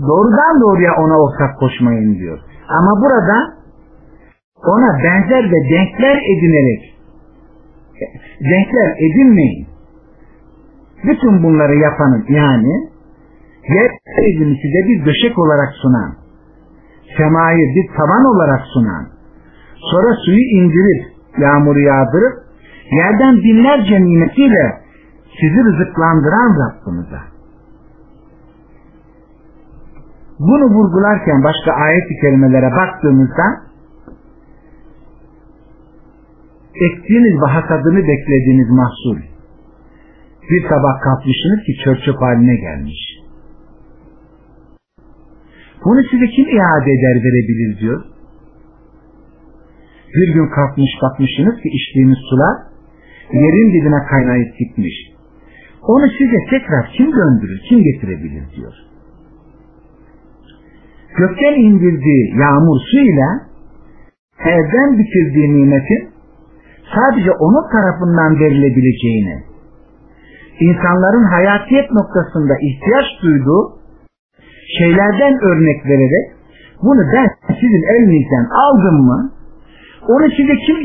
Doğrudan 0.00 0.60
doğruya 0.60 0.92
ona 0.94 1.22
ortak 1.22 1.58
koşmayın 1.58 2.18
diyor. 2.18 2.38
Ama 2.68 3.02
burada 3.02 3.56
ona 4.64 4.98
benzer 5.04 5.44
ve 5.52 5.70
denkler 5.70 6.16
edinerek 6.16 6.96
denkler 8.40 8.94
edinmeyin. 8.98 9.75
Bütün 11.06 11.42
bunları 11.42 11.74
yapanın 11.74 12.24
yani 12.28 12.90
yeryüzünü 13.68 14.56
size 14.62 14.88
bir 14.88 15.06
döşek 15.06 15.38
olarak 15.38 15.68
sunan, 15.82 16.14
semayı 17.16 17.74
bir 17.76 17.86
taban 17.96 18.24
olarak 18.24 18.60
sunan, 18.74 19.06
sonra 19.90 20.14
suyu 20.24 20.44
indirip, 20.58 21.02
yağmuru 21.38 21.80
yağdırıp, 21.80 22.34
yerden 22.92 23.36
binlerce 23.36 24.04
nimetiyle 24.04 24.80
sizi 25.40 25.64
rızıklandıran 25.64 26.50
Rabbimize. 26.62 27.20
Bunu 30.38 30.64
vurgularken 30.64 31.44
başka 31.44 31.72
ayet-i 31.72 32.20
kerimelere 32.20 32.70
baktığımızda 32.72 33.44
ektiğiniz 36.74 37.40
ve 37.94 38.08
beklediğiniz 38.08 38.70
mahsul 38.70 39.35
bir 40.50 40.68
tabak 40.68 41.02
kapmışsınız 41.02 41.60
ki 41.66 41.72
çöp 41.84 42.02
çöp 42.04 42.20
haline 42.22 42.56
gelmiş. 42.56 43.00
Bunu 45.84 46.02
size 46.10 46.26
kim 46.26 46.46
iade 46.48 46.90
eder 46.90 47.16
verebilir 47.24 47.80
diyor. 47.80 48.04
Bir 50.14 50.34
gün 50.34 50.48
kalkmış 50.48 50.90
bakmışsınız 51.02 51.56
ki 51.62 51.68
içtiğiniz 51.68 52.18
sular 52.30 52.56
yerin 53.32 53.72
dibine 53.74 54.06
kaynayıp 54.10 54.58
gitmiş. 54.58 54.94
Onu 55.82 56.06
size 56.18 56.38
tekrar 56.50 56.92
kim 56.96 57.12
döndürür, 57.12 57.60
kim 57.68 57.82
getirebilir 57.82 58.44
diyor. 58.56 58.74
Gökten 61.18 61.54
indirdiği 61.54 62.34
yağmur 62.40 62.80
su 62.90 62.98
ile 62.98 63.28
evden 64.44 64.98
bitirdiği 64.98 65.54
nimetin 65.54 66.08
sadece 66.94 67.30
onun 67.30 67.70
tarafından 67.72 68.40
verilebileceğini, 68.40 69.42
insanların 70.60 71.24
hayatiyet 71.24 71.90
noktasında 71.90 72.54
ihtiyaç 72.68 73.06
duyduğu 73.22 73.78
şeylerden 74.78 75.34
örnek 75.42 75.86
vererek 75.86 76.26
bunu 76.82 77.02
ben 77.12 77.28
sizin 77.60 77.82
elinizden 77.94 78.46
aldım 78.50 79.06
mı 79.06 79.32
onu 80.08 80.30
size 80.30 80.56
kim 80.66 80.76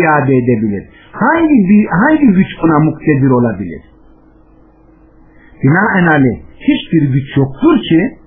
iade 0.00 0.36
edebilir? 0.36 0.88
Hangi, 1.12 1.86
hangi 1.90 2.26
güç 2.26 2.46
buna 2.62 2.78
muktedir 2.78 3.30
olabilir? 3.30 3.82
Binaenaleyh 5.62 6.40
hiçbir 6.60 7.02
güç 7.12 7.36
yoktur 7.36 7.78
ki 7.88 8.18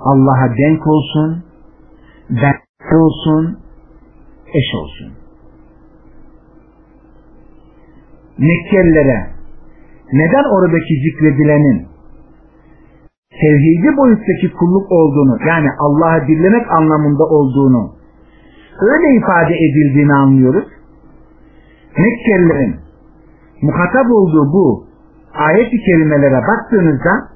Allah'a 0.00 0.56
denk 0.56 0.86
olsun, 0.86 1.44
benzer 2.30 2.96
olsun, 2.96 3.58
eş 4.46 4.74
olsun. 4.74 5.21
Mekkelilere 8.38 9.26
neden 10.12 10.44
oradaki 10.44 10.94
zikredilenin 11.04 11.86
tevhidi 13.40 13.96
boyuttaki 13.96 14.52
kulluk 14.58 14.92
olduğunu 14.92 15.38
yani 15.46 15.68
Allah'ı 15.78 16.26
dinlemek 16.26 16.70
anlamında 16.70 17.24
olduğunu 17.24 17.92
öyle 18.80 19.16
ifade 19.18 19.54
edildiğini 19.54 20.14
anlıyoruz. 20.14 20.64
Mekkelilerin 21.98 22.76
muhatap 23.62 24.06
olduğu 24.10 24.52
bu 24.52 24.86
ayet-i 25.34 25.76
kerimelere 25.86 26.40
baktığınızda 26.48 27.28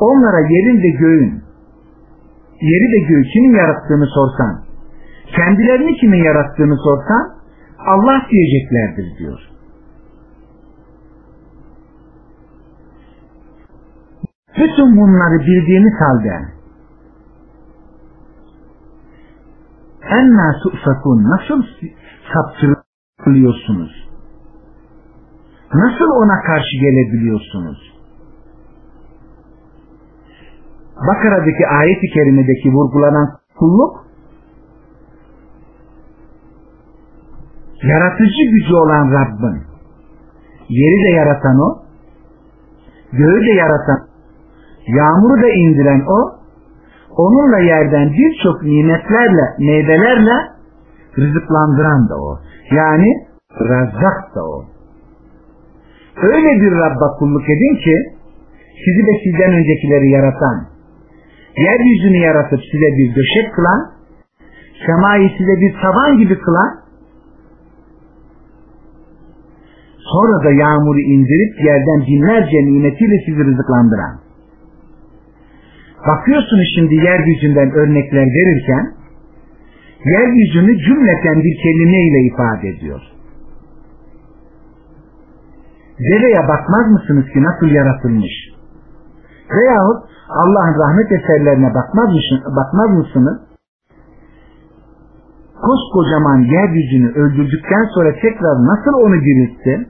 onlara 0.00 0.40
yerin 0.40 0.82
ve 0.82 0.88
göğün 0.88 1.42
yeri 2.60 2.92
ve 2.92 3.08
göğü 3.08 3.22
kimin 3.22 3.56
yarattığını 3.56 4.06
sorsan 4.06 4.62
kendilerini 5.36 5.96
kimin 5.96 6.24
yarattığını 6.24 6.76
sorsan 6.76 7.40
Allah 7.78 8.26
diyeceklerdir 8.30 9.18
diyor. 9.18 9.49
Bütün 14.60 14.96
bunları 14.96 15.40
bildiğiniz 15.40 15.94
halde 16.00 16.60
enna 20.02 20.52
tu'fakun 20.62 21.24
nasıl 21.24 21.62
saptırılıyorsunuz? 22.32 24.08
Nasıl 25.74 26.04
ona 26.04 26.42
karşı 26.42 26.76
gelebiliyorsunuz? 26.80 28.00
Bakara'daki 31.08 31.66
ayet-i 31.66 32.06
kerimedeki 32.14 32.72
vurgulanan 32.72 33.28
kulluk 33.58 34.04
yaratıcı 37.82 38.42
gücü 38.52 38.74
olan 38.74 39.12
Rabbin 39.12 39.62
yeri 40.68 41.04
de 41.04 41.08
yaratan 41.08 41.60
o 41.60 41.82
göğü 43.12 43.46
de 43.46 43.52
yaratan 43.52 44.09
yağmuru 44.96 45.42
da 45.42 45.48
indiren 45.48 46.02
o 46.06 46.18
onunla 47.16 47.58
yerden 47.58 48.12
birçok 48.12 48.62
nimetlerle 48.62 49.46
meyvelerle 49.58 50.36
rızıklandıran 51.18 52.08
da 52.08 52.14
o 52.14 52.38
yani 52.70 53.08
razzak 53.60 54.34
da 54.34 54.44
o 54.44 54.64
öyle 56.22 56.60
bir 56.60 56.72
Rabba 56.72 57.16
kulluk 57.18 57.44
edin 57.44 57.74
ki 57.84 57.96
sizi 58.84 59.06
ve 59.06 59.14
sizden 59.24 59.52
öncekileri 59.52 60.10
yaratan 60.10 60.66
yeryüzünü 61.56 62.16
yaratıp 62.16 62.60
size 62.72 62.86
bir 62.98 63.14
döşek 63.14 63.54
kılan 63.54 63.90
semayı 64.86 65.30
size 65.38 65.60
bir 65.60 65.72
taban 65.82 66.18
gibi 66.18 66.38
kılan 66.38 66.80
sonra 70.12 70.44
da 70.44 70.50
yağmuru 70.50 71.00
indirip 71.00 71.64
yerden 71.64 72.00
binlerce 72.06 72.56
nimetiyle 72.56 73.18
sizi 73.26 73.44
rızıklandıran. 73.44 74.29
Bakıyorsunuz 76.06 76.68
şimdi 76.74 76.94
yeryüzünden 76.94 77.70
örnekler 77.70 78.26
verirken 78.26 78.94
yeryüzünü 80.04 80.78
cümleten 80.78 81.42
bir 81.44 81.56
kelimeyle 81.62 82.20
ifade 82.26 82.68
ediyor. 82.68 83.00
Deveye 85.98 86.48
bakmaz 86.48 86.86
mısınız 86.92 87.26
ki 87.32 87.42
nasıl 87.42 87.66
yaratılmış? 87.66 88.32
Veyahut 89.56 90.02
Allah'ın 90.28 90.74
rahmet 90.82 91.12
eserlerine 91.12 91.74
bakmaz, 91.74 92.10
bakmaz 92.56 92.90
mısınız? 92.98 93.38
Koskocaman 95.62 96.38
yeryüzünü 96.38 97.12
öldürdükten 97.12 97.84
sonra 97.94 98.12
tekrar 98.12 98.54
nasıl 98.72 98.92
onu 98.92 99.20
diriltti? 99.20 99.88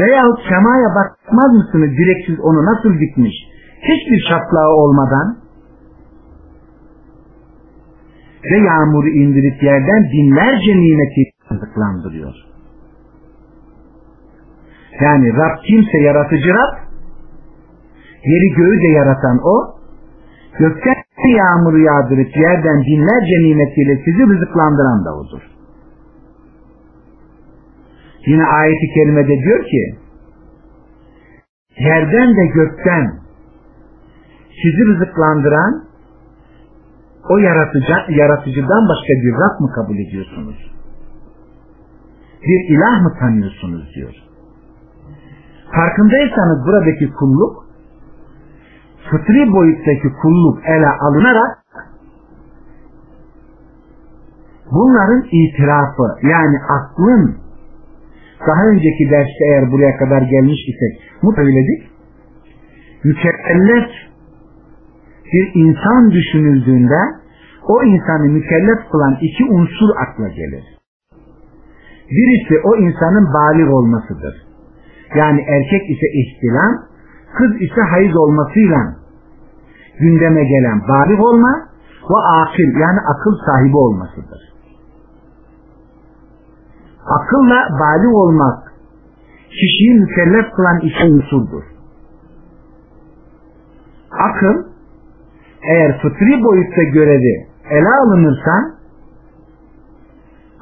Veyahut 0.00 0.38
semaya 0.48 0.88
bakmaz 0.94 1.52
mısınız 1.52 1.90
direksiz 1.90 2.40
onu 2.40 2.64
nasıl 2.64 3.00
dikmiş? 3.00 3.53
Hiçbir 3.84 4.28
çatlağı 4.28 4.70
olmadan 4.70 5.38
ve 8.50 8.56
yağmuru 8.56 9.08
indirip 9.08 9.62
yerden 9.62 10.02
binlerce 10.12 10.72
nimeti 10.76 11.22
rızıklandırıyor. 11.52 12.34
Yani 15.00 15.32
Rab 15.36 15.62
kimse 15.66 15.98
yaratıcı 15.98 16.48
Rab, 16.48 16.78
yeri 18.24 18.54
göğü 18.56 18.82
de 18.82 18.86
yaratan 18.86 19.38
o, 19.44 19.74
gökten 20.58 20.94
yağmuru 21.36 21.78
yağdırıp 21.78 22.36
yerden 22.36 22.80
binlerce 22.80 23.48
nimetiyle 23.48 23.96
sizi 24.04 24.22
rızıklandıran 24.22 25.04
da 25.04 25.14
odur. 25.16 25.42
Yine 28.26 28.44
ayeti 28.44 28.86
kerimede 28.94 29.38
diyor 29.42 29.64
ki 29.64 29.94
yerden 31.78 32.36
ve 32.36 32.46
gökten 32.46 33.23
sizi 34.64 34.82
rızıklandıran 34.88 35.84
o 37.30 37.38
yaratıcı, 37.38 37.94
yaratıcıdan 38.08 38.88
başka 38.88 39.12
bir 39.24 39.32
Rab 39.32 39.60
mı 39.60 39.72
kabul 39.74 39.98
ediyorsunuz? 39.98 40.70
Bir 42.42 42.74
ilah 42.74 43.02
mı 43.02 43.14
tanıyorsunuz 43.18 43.92
diyor. 43.94 44.14
Farkındaysanız 45.74 46.66
buradaki 46.66 47.12
kulluk 47.12 47.64
fıtri 49.10 49.52
boyuttaki 49.52 50.08
kulluk 50.22 50.58
ele 50.66 50.88
alınarak 50.88 51.58
bunların 54.72 55.22
itirafı 55.30 56.06
yani 56.22 56.56
aklın 56.78 57.36
daha 58.46 58.66
önceki 58.66 59.10
derste 59.10 59.44
eğer 59.44 59.72
buraya 59.72 59.96
kadar 59.96 60.22
gelmiş 60.22 60.60
isek 60.68 61.22
mu 61.22 61.32
söyledik? 61.36 61.90
Mükellef 63.04 63.90
bir 65.34 65.46
insan 65.54 66.10
düşünüldüğünde 66.10 67.00
o 67.68 67.82
insanı 67.82 68.24
mükellef 68.28 68.90
kılan 68.92 69.16
iki 69.20 69.44
unsur 69.44 69.90
akla 70.02 70.28
gelir. 70.28 70.64
Birisi 72.10 72.54
o 72.64 72.76
insanın 72.76 73.34
balik 73.34 73.74
olmasıdır. 73.74 74.34
Yani 75.14 75.40
erkek 75.40 75.90
ise 75.90 76.06
ihtilam, 76.22 76.72
kız 77.38 77.62
ise 77.62 77.80
hayız 77.90 78.16
olmasıyla 78.16 78.80
gündeme 80.00 80.44
gelen 80.44 80.88
balik 80.88 81.20
olma 81.20 81.68
ve 82.10 82.18
akil 82.42 82.76
yani 82.80 83.00
akıl 83.00 83.34
sahibi 83.46 83.76
olmasıdır. 83.76 84.40
Akılla 87.06 87.68
balik 87.80 88.14
olmak 88.14 88.72
kişiyi 89.48 89.94
mükellef 89.94 90.52
kılan 90.56 90.80
iki 90.80 91.04
unsurdur. 91.04 91.64
Akıl 94.10 94.73
eğer 95.68 95.98
fıtri 96.02 96.44
boyutta 96.44 96.82
görevi 96.82 97.46
ele 97.70 97.88
alınırsa 98.02 98.52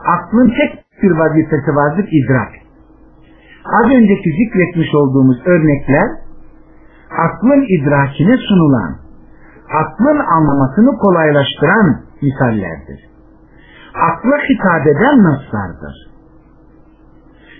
aklın 0.07 0.49
tek 0.49 0.85
bir 1.03 1.11
vazifesi 1.11 1.77
vardır 1.77 2.09
idrak. 2.11 2.53
Az 3.65 3.87
önceki 3.87 4.31
zikretmiş 4.31 4.95
olduğumuz 4.95 5.47
örnekler 5.47 6.09
aklın 7.19 7.67
idrakine 7.79 8.37
sunulan, 8.37 8.97
aklın 9.83 10.19
anlamasını 10.19 10.99
kolaylaştıran 10.99 12.01
misallerdir. 12.23 13.01
Akla 13.95 14.37
hitap 14.49 14.87
eden 14.87 15.19
naslardır. 15.23 15.95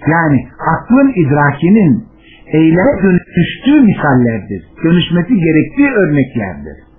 Yani 0.07 0.49
aklın 0.59 1.13
idrakinin 1.17 2.07
eyleme 2.47 3.03
dönüştüğü 3.03 3.81
misallerdir. 3.81 4.63
Dönüşmesi 4.85 5.35
gerektiği 5.35 5.91
örneklerdir. 5.91 6.92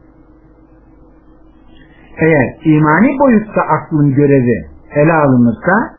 Eğer 2.17 2.57
imani 2.63 3.19
boyutta 3.19 3.61
aklın 3.61 4.13
görevi 4.13 4.65
ele 4.95 5.13
alınırsa 5.13 5.97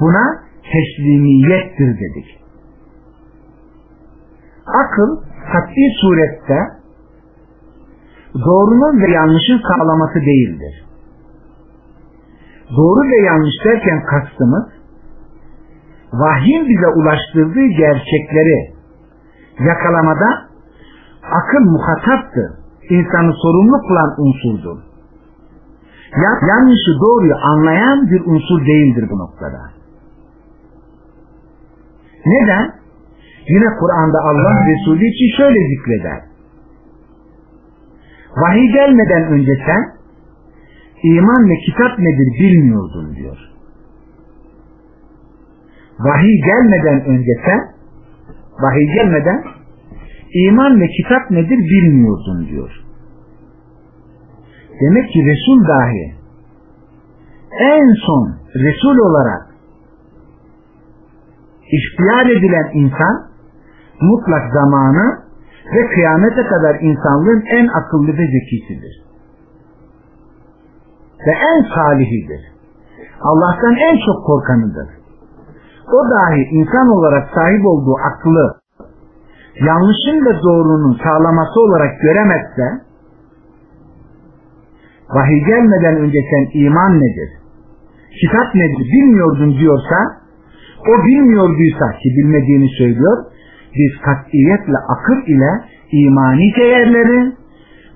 buna 0.00 0.44
teslimiyettir 0.72 1.98
dedik. 2.00 2.40
Akıl 4.66 5.16
kat'i 5.52 5.86
surette 6.00 6.58
doğrunun 8.34 9.02
ve 9.02 9.10
yanlışın 9.10 9.60
sağlaması 9.68 10.20
değildir. 10.20 10.84
Doğru 12.76 13.08
ve 13.10 13.16
yanlış 13.16 13.54
derken 13.64 14.04
kastımız 14.04 14.64
vahyin 16.12 16.68
bize 16.68 16.88
ulaştırdığı 16.88 17.66
gerçekleri 17.66 18.74
yakalamada 19.58 20.28
akıl 21.22 21.64
muhataptır. 21.70 22.64
İnsanı 22.90 23.32
sorumlu 23.42 23.80
kılan 23.88 24.14
unsurdur. 24.18 24.93
Ya, 26.22 26.48
yanlışı 26.48 26.90
doğruyu 27.00 27.34
anlayan 27.36 28.10
bir 28.10 28.20
unsur 28.20 28.66
değildir 28.66 29.06
bu 29.10 29.18
noktada. 29.18 29.60
Neden? 32.26 32.74
Yine 33.48 33.66
Kur'an'da 33.80 34.18
Allah 34.18 34.66
Resulü 34.66 35.06
için 35.06 35.36
şöyle 35.36 35.68
zikreder. 35.68 36.20
Vahiy 38.36 38.72
gelmeden 38.72 39.22
önce 39.22 39.52
sen 39.66 39.94
iman 41.02 41.50
ve 41.50 41.56
kitap 41.66 41.98
nedir 41.98 42.28
bilmiyordun 42.40 43.16
diyor. 43.16 43.38
Vahiy 45.98 46.40
gelmeden 46.44 47.04
önce 47.04 47.32
sen 47.44 47.60
vahiy 48.62 48.94
gelmeden 48.94 49.44
iman 50.34 50.80
ve 50.80 50.86
kitap 50.86 51.30
nedir 51.30 51.58
bilmiyordun 51.58 52.48
diyor. 52.48 52.83
Demek 54.80 55.10
ki 55.10 55.20
Resul 55.30 55.68
dahi 55.68 56.14
en 57.60 57.94
son 58.06 58.36
Resul 58.54 58.98
olarak 58.98 59.54
ihtiyar 61.76 62.26
edilen 62.26 62.70
insan 62.74 63.14
mutlak 64.00 64.52
zamanı 64.52 65.24
ve 65.74 65.86
kıyamete 65.94 66.42
kadar 66.42 66.74
insanlığın 66.80 67.44
en 67.46 67.68
akıllı 67.68 68.08
ve 68.08 68.26
zekisidir. 68.26 69.04
Ve 71.26 71.30
en 71.30 71.74
salihidir. 71.74 72.40
Allah'tan 73.20 73.76
en 73.76 73.96
çok 74.06 74.26
korkanıdır. 74.26 74.88
O 75.92 76.10
dahi 76.10 76.42
insan 76.50 76.88
olarak 76.88 77.28
sahip 77.34 77.66
olduğu 77.66 77.96
aklı 77.96 78.54
yanlışın 79.60 80.24
ve 80.26 80.42
doğrunun 80.42 80.98
sağlaması 81.04 81.60
olarak 81.60 82.00
göremezse 82.00 82.84
vahiy 85.08 85.44
gelmeden 85.44 85.96
önce 85.96 86.18
sen 86.30 86.60
iman 86.60 87.00
nedir? 87.00 87.30
Kitap 88.20 88.54
nedir? 88.54 88.84
Bilmiyordun 88.92 89.58
diyorsa 89.58 89.96
o 90.88 91.04
bilmiyorduysa 91.06 91.92
ki 91.92 92.08
bilmediğini 92.16 92.68
söylüyor 92.78 93.24
biz 93.76 94.00
katiyetle 94.00 94.78
akıl 94.88 95.26
ile 95.26 95.50
imani 95.92 96.54
değerleri 96.56 97.32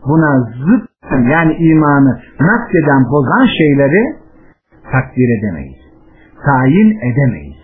buna 0.06 0.40
zıt 0.40 0.88
yani 1.30 1.56
imanı 1.56 2.20
nakleden 2.40 3.04
bozan 3.12 3.46
şeyleri 3.58 4.16
takdir 4.92 5.38
edemeyiz. 5.38 5.78
Tayin 6.44 6.98
edemeyiz. 6.98 7.58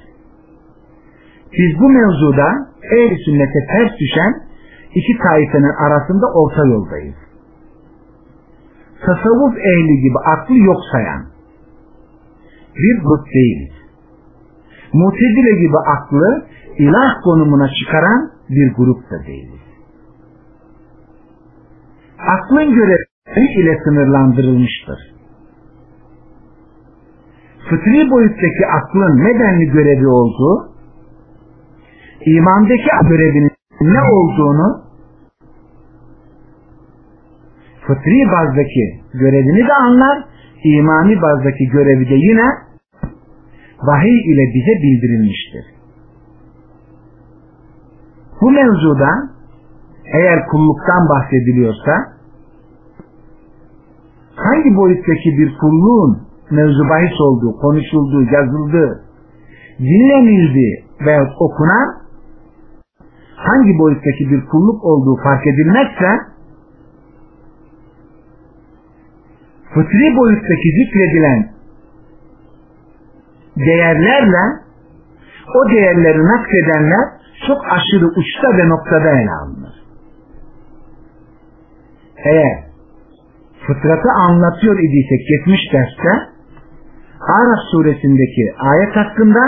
Biz 1.52 1.80
bu 1.80 1.88
mevzuda 1.88 2.48
ehl 2.92 3.16
sünnete 3.24 3.66
ters 3.72 3.98
düşen 4.00 4.34
iki 4.94 5.18
taifenin 5.18 5.74
arasında 5.86 6.26
orta 6.34 6.66
yoldayız. 6.66 7.14
Tasavvuf 9.06 9.56
ehli 9.58 10.00
gibi 10.00 10.18
aklı 10.24 10.54
yok 10.54 10.80
sayan 10.92 11.34
bir 12.76 13.02
grup 13.02 13.26
değiliz. 13.34 13.74
Mutezile 14.92 15.52
gibi 15.60 15.78
aklı 15.86 16.46
ilah 16.78 17.22
konumuna 17.24 17.68
çıkaran 17.68 18.30
bir 18.50 18.74
grup 18.74 19.10
da 19.10 19.26
değiliz. 19.26 19.60
Aklın 22.18 22.74
görevi 22.74 23.60
ile 23.60 23.78
sınırlandırılmıştır. 23.84 24.98
Fıtri 27.70 28.10
boyuttaki 28.10 28.66
aklın 28.66 29.24
nedenli 29.24 29.66
görevi 29.66 30.06
olduğu, 30.06 30.74
imandaki 32.26 32.88
görevinin 33.08 33.50
ne 33.80 34.02
olduğunu, 34.02 34.83
fıtri 37.86 38.30
bazdaki 38.32 39.00
görevini 39.12 39.68
de 39.68 39.74
anlar, 39.74 40.24
imani 40.64 41.22
bazdaki 41.22 41.68
görevi 41.68 42.08
de 42.08 42.14
yine 42.14 42.48
vahiy 43.82 44.32
ile 44.32 44.54
bize 44.54 44.82
bildirilmiştir. 44.82 45.64
Bu 48.40 48.50
mevzuda 48.50 49.10
eğer 50.04 50.46
kulluktan 50.46 51.08
bahsediliyorsa 51.08 51.92
hangi 54.36 54.76
boyuttaki 54.76 55.38
bir 55.38 55.58
kulluğun 55.58 56.18
mevzu 56.50 56.88
bahis 56.88 57.20
olduğu, 57.20 57.56
konuşulduğu, 57.56 58.22
yazıldığı, 58.32 59.04
dinlenildiği 59.78 60.84
veya 61.06 61.22
okunan 61.40 61.94
hangi 63.36 63.78
boyuttaki 63.78 64.30
bir 64.30 64.46
kulluk 64.46 64.84
olduğu 64.84 65.16
fark 65.22 65.46
edilmezse 65.46 66.33
fıtri 69.74 70.16
boyuttaki 70.16 70.68
zikredilen 70.78 71.48
değerlerle 73.56 74.44
o 75.54 75.70
değerleri 75.70 76.24
nakledenler 76.24 77.04
çok 77.46 77.58
aşırı 77.72 78.06
uçta 78.06 78.58
ve 78.58 78.68
noktada 78.68 79.10
ele 79.10 79.30
alınır. 79.30 79.74
Eğer 82.24 82.64
fıtratı 83.66 84.08
anlatıyor 84.10 84.78
idiysek 84.78 85.28
geçmiş 85.28 85.72
derste 85.72 86.34
Araf 87.20 87.58
suresindeki 87.70 88.54
ayet 88.58 88.96
hakkında 88.96 89.40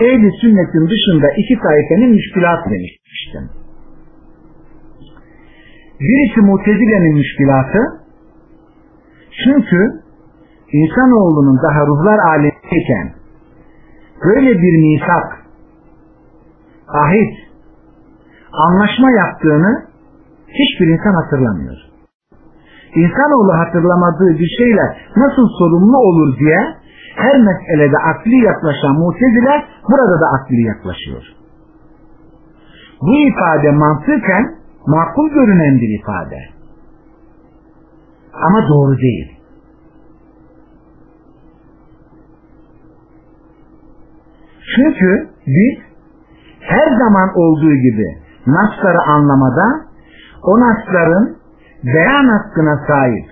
ehli 0.00 0.30
sünnetin 0.40 0.88
dışında 0.90 1.28
iki 1.36 1.58
taifenin 1.62 2.10
müşkilatı 2.10 2.70
demiştim. 2.70 3.50
Birisi 6.00 6.40
mutezilenin 6.40 7.14
müşkilatı 7.14 7.78
çünkü 9.44 10.02
insanoğlunun 10.72 11.58
daha 11.62 11.86
ruhlar 11.86 12.18
alemiyken 12.18 13.14
böyle 14.24 14.62
bir 14.62 14.74
misak 14.82 15.38
ahit, 16.88 17.34
anlaşma 18.52 19.10
yaptığını 19.10 19.84
hiçbir 20.48 20.86
insan 20.86 21.14
hatırlamıyor. 21.22 21.76
İnsanoğlu 22.94 23.52
hatırlamadığı 23.52 24.38
bir 24.38 24.50
şeyle 24.58 24.96
nasıl 25.16 25.48
sorumlu 25.58 25.98
olur 25.98 26.38
diye 26.38 26.58
her 27.16 27.40
meselede 27.40 27.98
akli 27.98 28.36
yaklaşan 28.44 28.94
muteziler 28.94 29.64
burada 29.90 30.20
da 30.20 30.26
akli 30.26 30.62
yaklaşıyor. 30.62 31.22
Bu 33.02 33.14
ifade 33.14 33.70
mantıken 33.70 34.54
makul 34.86 35.30
görünen 35.30 35.80
bir 35.80 36.00
ifade. 36.00 36.57
Ama 38.46 38.68
doğru 38.68 38.98
değil. 38.98 39.38
Çünkü 44.76 45.28
biz 45.46 45.78
her 46.60 46.98
zaman 46.98 47.28
olduğu 47.34 47.74
gibi 47.74 48.06
nasları 48.46 49.02
anlamada 49.02 49.64
o 50.42 50.60
nasların 50.60 51.36
beyan 51.84 52.28
hakkına 52.28 52.86
sahip 52.86 53.26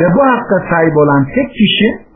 ve 0.00 0.14
bu 0.14 0.22
hakka 0.22 0.58
sahip 0.70 0.96
olan 0.96 1.24
tek 1.24 1.50
kişi 1.50 2.12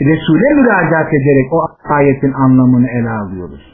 Resul'e 0.00 0.54
müracaat 0.54 1.08
ederek 1.08 1.52
o 1.52 1.66
ayetin 1.84 2.32
anlamını 2.32 2.88
ele 2.90 3.10
alıyoruz. 3.10 3.71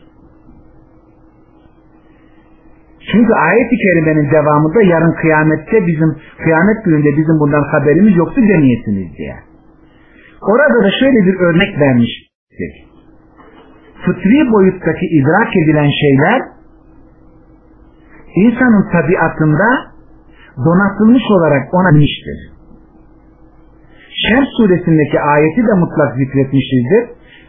Çünkü 3.12 3.32
ayet-i 3.32 3.76
kerimenin 3.76 4.30
devamında 4.30 4.82
yarın 4.82 5.12
kıyamette 5.12 5.86
bizim, 5.86 6.16
kıyamet 6.42 6.84
gününde 6.84 7.16
bizim 7.16 7.40
bundan 7.40 7.62
haberimiz 7.62 8.16
yoktu 8.16 8.40
demeyesiniz 8.48 9.16
diye. 9.18 9.36
Orada 10.42 10.84
da 10.84 10.90
şöyle 11.00 11.26
bir 11.26 11.40
örnek 11.40 11.80
vermiştik. 11.80 12.72
Fıtri 14.04 14.52
boyuttaki 14.52 15.06
idrak 15.06 15.56
edilen 15.56 15.90
şeyler 16.00 16.42
insanın 18.36 18.90
tabiatında 18.92 19.68
donatılmış 20.64 21.22
olarak 21.30 21.74
ona 21.74 21.90
binmiştir. 21.94 22.38
Şer 24.28 24.44
suresindeki 24.56 25.20
ayeti 25.20 25.66
de 25.66 25.74
mutlak 25.74 26.16
zikretmişizdir. 26.16 27.04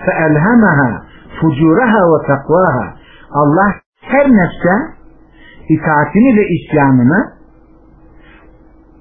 فَاَلْهَمَهَا 0.06 0.92
فُجُورَهَا 1.40 2.02
وَتَقْوَاهَا 2.12 2.88
Allah 3.32 3.70
her 4.02 4.28
nefse 4.28 4.99
itaatini 5.70 6.38
ve 6.38 6.48
isyanını 6.48 7.34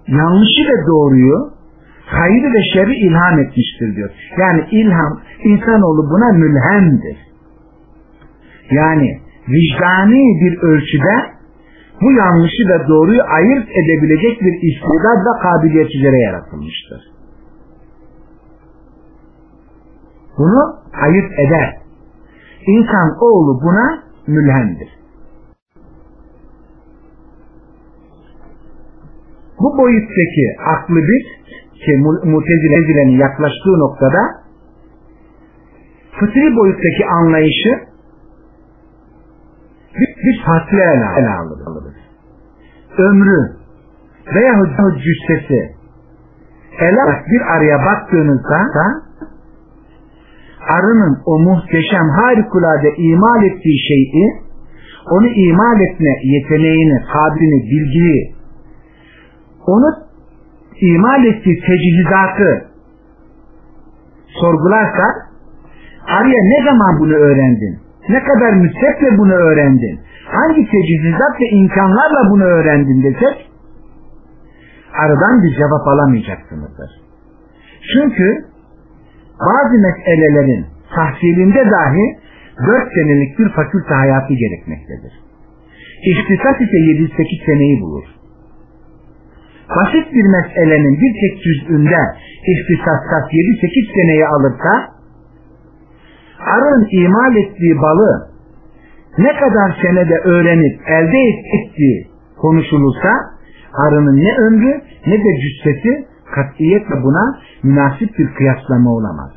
yanlışı 0.07 0.63
ve 0.71 0.87
doğruyu 0.87 1.51
hayrı 2.07 2.53
ve 2.55 2.63
şerri 2.73 2.95
ilham 2.95 3.39
etmiştir 3.39 3.97
diyor. 3.97 4.11
Yani 4.39 4.65
ilham, 4.71 5.21
insanoğlu 5.45 6.11
buna 6.11 6.33
mülhemdir. 6.33 7.17
Yani 8.71 9.21
vicdani 9.49 10.41
bir 10.41 10.59
ölçüde 10.59 11.39
bu 12.03 12.13
yanlışı 12.13 12.63
ve 12.69 12.89
doğruyu 12.89 13.23
ayırt 13.23 13.69
edebilecek 13.71 14.41
bir 14.41 14.55
istidat 14.69 15.19
ve 15.27 15.43
kabiliyet 15.43 15.95
üzere 15.95 16.19
yaratılmıştır. 16.21 17.01
Bunu 20.39 20.77
ayırt 21.03 21.33
eder. 21.39 21.77
İnsan 22.67 23.17
oğlu 23.21 23.63
buna 23.63 24.03
mülhemdir. 24.27 24.98
Bu 29.61 29.79
boyuttaki 29.79 30.57
aklı 30.67 30.97
bir 30.97 31.23
ki 31.85 31.97
mutezilenin 32.25 33.19
yaklaştığı 33.19 33.79
noktada 33.79 34.21
fıtri 36.21 36.57
boyuttaki 36.57 37.07
anlayışı 37.07 37.71
bir 39.99 40.43
farklı 40.47 40.79
ele, 40.79 41.29
alırız. 41.67 41.95
Ömrü 42.99 43.57
veya 44.35 44.53
cüssesi 45.05 45.79
ele 46.81 47.25
bir 47.31 47.41
araya 47.41 47.79
baktığınızda 47.79 48.59
da 48.75 48.87
arının 50.69 51.23
o 51.27 51.39
muhteşem 51.39 52.09
harikulade 52.09 52.95
imal 52.97 53.43
ettiği 53.45 53.79
şeyi 53.89 54.49
onu 55.11 55.27
imal 55.27 55.81
etme 55.81 56.11
yeteneğini, 56.23 57.03
kabilini, 57.13 57.63
bilgiyi 57.71 58.38
onu 59.73 59.91
imal 60.81 61.25
ettiği 61.25 61.61
tecihizatı 61.61 62.67
sorgularsa 64.41 65.05
araya 66.07 66.41
ne 66.53 66.65
zaman 66.65 67.01
bunu 67.01 67.15
öğrendin? 67.15 67.79
Ne 68.09 68.25
kadar 68.25 68.53
müddetle 68.53 69.19
bunu 69.19 69.33
öğrendin? 69.33 70.01
Hangi 70.27 70.71
tecihizat 70.71 71.41
ve 71.41 71.47
imkanlarla 71.59 72.31
bunu 72.31 72.45
öğrendin 72.45 73.03
desek 73.03 73.51
aradan 75.03 75.43
bir 75.43 75.57
cevap 75.57 75.89
alamayacaksınızdır. 75.89 76.91
Çünkü 77.93 78.45
bazı 79.41 79.75
meselelerin 79.87 80.67
tahsilinde 80.95 81.71
dahi 81.71 82.19
dört 82.67 82.93
senelik 82.95 83.39
bir 83.39 83.49
fakülte 83.49 83.95
hayatı 83.95 84.35
gerekmektedir. 84.35 85.13
İhtisas 86.03 86.61
ise 86.61 86.77
7-8 86.77 87.47
seneyi 87.47 87.81
bulur. 87.81 88.18
Basit 89.77 90.15
bir 90.15 90.27
meselenin 90.37 91.01
bir 91.01 91.13
tek 91.21 91.43
cüz'ünde 91.43 92.01
ihtisasat 92.53 93.33
7-8 93.33 93.95
seneyi 93.95 94.27
alırsa 94.27 94.99
arın 96.41 96.89
imal 96.91 97.37
ettiği 97.37 97.83
balı 97.83 98.29
ne 99.19 99.33
kadar 99.37 99.79
senede 99.83 100.19
öğrenip 100.19 100.81
elde 100.89 101.19
ettiği 101.59 102.07
konuşulursa 102.37 103.11
arının 103.75 104.17
ne 104.17 104.37
ömrü 104.37 104.81
ne 105.07 105.19
de 105.25 105.41
cüssesi 105.41 106.07
katiyetle 106.35 107.03
buna 107.03 107.39
münasip 107.63 108.19
bir 108.19 108.35
kıyaslama 108.35 108.91
olamaz. 108.91 109.31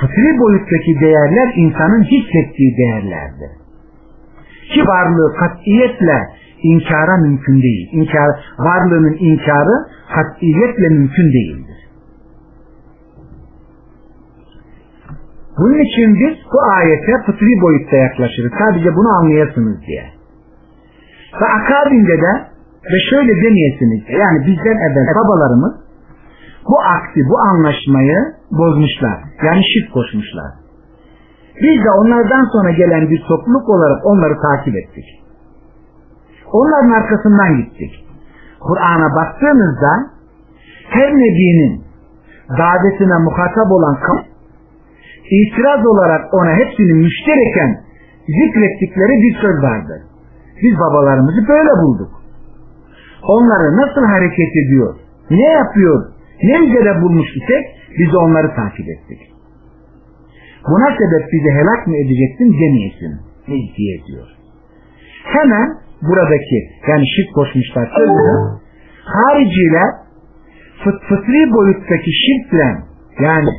Fıtri 0.00 0.38
boyuttaki 0.38 1.00
değerler 1.00 1.52
insanın 1.56 2.02
hissettiği 2.02 2.76
değerlerdir. 2.76 3.50
Ki 4.74 4.86
varlığı 4.86 5.34
katiyetle 5.36 6.28
inkara 6.62 7.16
mümkün 7.16 7.62
değil. 7.62 7.88
İnkar, 7.92 8.30
varlığının 8.58 9.16
inkarı 9.20 9.86
katiyetle 10.14 10.88
mümkün 10.88 11.32
değildir. 11.32 11.78
Bunun 15.58 15.78
için 15.78 16.14
biz 16.14 16.36
bu 16.52 16.58
ayete 16.76 17.12
fıtri 17.26 17.60
boyutta 17.62 17.96
yaklaşırız. 17.96 18.52
Sadece 18.58 18.96
bunu 18.96 19.08
anlayasınız 19.18 19.82
diye. 19.86 20.04
Ve 21.40 21.46
akabinde 21.46 22.16
de 22.24 22.32
ve 22.92 22.98
şöyle 23.10 23.32
demeyesiniz. 23.42 24.02
Yani 24.08 24.38
bizden 24.46 24.78
evvel 24.86 25.14
babalarımız 25.14 25.74
bu 26.68 26.80
aksi, 26.80 27.20
bu 27.30 27.38
anlaşmayı 27.38 28.18
bozmuşlar. 28.50 29.18
Yani 29.46 29.62
şirk 29.72 29.92
koşmuşlar. 29.92 30.50
Biz 31.62 31.84
de 31.84 31.90
onlardan 31.90 32.44
sonra 32.52 32.70
gelen 32.70 33.10
bir 33.10 33.20
topluluk 33.28 33.68
olarak 33.68 34.06
onları 34.06 34.34
takip 34.40 34.76
ettik. 34.76 35.04
Onların 36.52 36.90
arkasından 36.90 37.56
gittik. 37.56 38.04
Kur'an'a 38.60 39.14
baktığınızda 39.16 40.10
her 40.90 41.10
nebinin 41.12 41.84
davetine 42.58 43.18
muhatap 43.24 43.72
olan 43.72 43.96
itiraz 45.30 45.86
olarak 45.86 46.34
ona 46.34 46.52
hepsini 46.52 46.92
müştereken 46.92 47.80
zikrettikleri 48.26 49.22
bir 49.22 49.34
söz 49.40 49.62
vardır. 49.62 50.00
Biz 50.62 50.78
babalarımızı 50.78 51.48
böyle 51.48 51.70
bulduk. 51.82 52.10
Onları 53.22 53.76
nasıl 53.76 54.04
hareket 54.04 54.52
ediyor, 54.56 54.94
ne 55.30 55.52
yapıyor, 55.52 56.12
ne 56.42 56.58
üzere 56.58 57.02
bulmuş 57.02 57.28
isek 57.36 57.64
biz 57.98 58.14
onları 58.14 58.54
takip 58.54 58.88
ettik. 58.88 59.20
Buna 60.68 60.88
sebep 60.98 61.32
bizi 61.32 61.50
helak 61.50 61.86
mı 61.86 61.96
edeceksin 61.96 62.52
demeyesin. 62.52 63.20
Ne 63.48 63.76
diye 63.76 64.04
diyor. 64.06 64.28
Hemen 65.24 65.78
buradaki 66.02 66.58
yani 66.88 67.04
şirk 67.16 67.34
koşmuşlar 67.34 67.86
sözünü 67.96 68.34
hariciler 69.04 69.90
fıt 70.84 71.02
fıtri 71.08 71.52
boyuttaki 71.52 72.10
şirkle 72.24 72.68
yani 73.20 73.50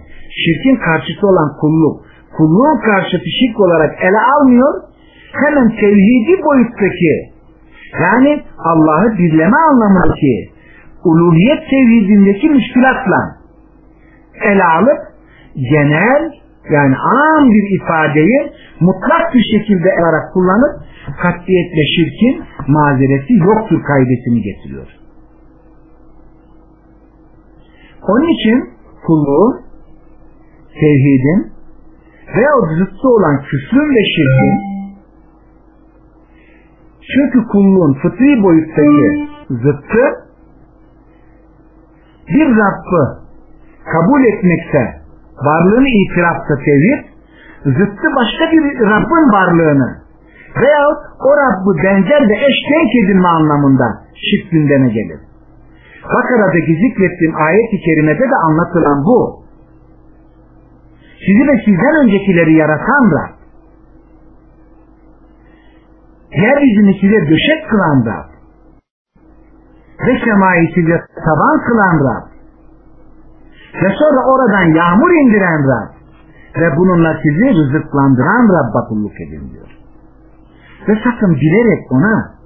şirkin 0.41 0.75
karşıtı 0.75 1.28
olan 1.28 1.49
kulluk 1.62 2.06
kulluğun 2.38 2.82
karşıtı 2.82 3.30
şirk 3.39 3.60
olarak 3.60 4.04
ele 4.04 4.19
almıyor 4.36 4.73
hemen 5.43 5.69
tevhidi 5.69 6.43
boyuttaki 6.43 7.15
yani 8.02 8.43
Allah'ı 8.58 9.17
birleme 9.17 9.58
anlamındaki 9.69 10.49
uluhiyet 11.04 11.69
tevhidindeki 11.69 12.49
müşkilatla 12.49 13.38
ele 14.41 14.63
alıp 14.63 14.99
genel 15.56 16.32
yani 16.69 16.95
am 16.97 17.49
bir 17.49 17.82
ifadeyi 17.82 18.52
mutlak 18.80 19.34
bir 19.34 19.43
şekilde 19.43 19.89
olarak 20.02 20.34
kullanıp 20.34 20.84
katiyetle 21.22 21.84
şirkin 21.95 22.43
mazereti 22.67 23.34
yoktur 23.34 23.84
kaidesini 23.84 24.41
getiriyor. 24.41 24.88
Onun 28.08 28.28
için 28.28 28.69
kulluğun, 29.06 29.62
tevhidin 30.80 31.52
veya 32.36 32.52
zıttı 32.78 33.08
olan 33.10 33.41
küfrün 33.41 33.95
ve 33.95 34.04
şirkin 34.15 34.69
çünkü 37.13 37.48
kulluğun 37.48 37.93
fıtri 37.93 38.43
boyuttaki 38.43 39.28
zıttı 39.50 40.04
bir 42.28 42.48
Rabb'ı 42.58 43.19
kabul 43.91 44.24
etmekte 44.24 45.02
varlığını 45.45 45.88
itirafta 45.88 46.56
tevhid 46.65 47.04
zıttı 47.65 48.08
başka 48.15 48.52
bir 48.52 48.80
Rabb'in 48.80 49.34
varlığını 49.34 49.99
veyahut 50.56 51.02
o 51.28 51.30
Rabb'ı 51.38 51.84
benzer 51.84 52.30
ve 52.30 52.36
eş 52.48 52.58
denk 52.72 52.92
edilme 53.04 53.28
anlamında 53.28 53.88
şirk 54.16 54.52
gündeme 54.52 54.90
gelir. 54.90 55.20
Bakara'daki 56.04 56.74
zikrettiğim 56.84 57.36
ayet-i 57.36 57.78
kerimede 57.82 58.26
de 58.32 58.36
anlatılan 58.48 59.06
bu. 59.06 59.44
Sizi 61.26 61.48
ve 61.48 61.56
sizden 61.66 61.96
öncekileri 62.04 62.54
yaratan 62.54 63.12
Rab. 63.16 63.34
Yeryüzünü 66.32 66.94
size 67.02 67.30
döşek 67.30 67.70
kılan 67.70 68.06
Rab. 68.06 68.30
Ve 70.08 70.20
semayı 70.26 70.68
size 70.76 70.98
taban 71.26 71.64
kılan 71.68 71.98
Rab. 72.08 72.26
Ve 73.84 73.90
sonra 74.00 74.22
oradan 74.32 74.76
yağmur 74.76 75.12
indiren 75.12 75.62
Rab. 75.72 75.90
Ve 76.62 76.78
bununla 76.78 77.20
sizi 77.24 77.50
rızıklandıran 77.50 78.44
Rabba 78.56 78.88
kulluk 78.88 79.22
edin 79.22 79.52
diyor. 79.52 79.79
Ve 80.89 80.93
sakın 81.04 81.36
bilerek 81.36 81.91
ona 81.91 82.39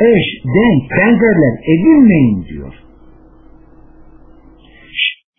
eş, 0.00 0.24
denk, 0.44 0.90
benzerler 0.98 1.54
edinmeyin 1.74 2.44
diyor. 2.44 2.74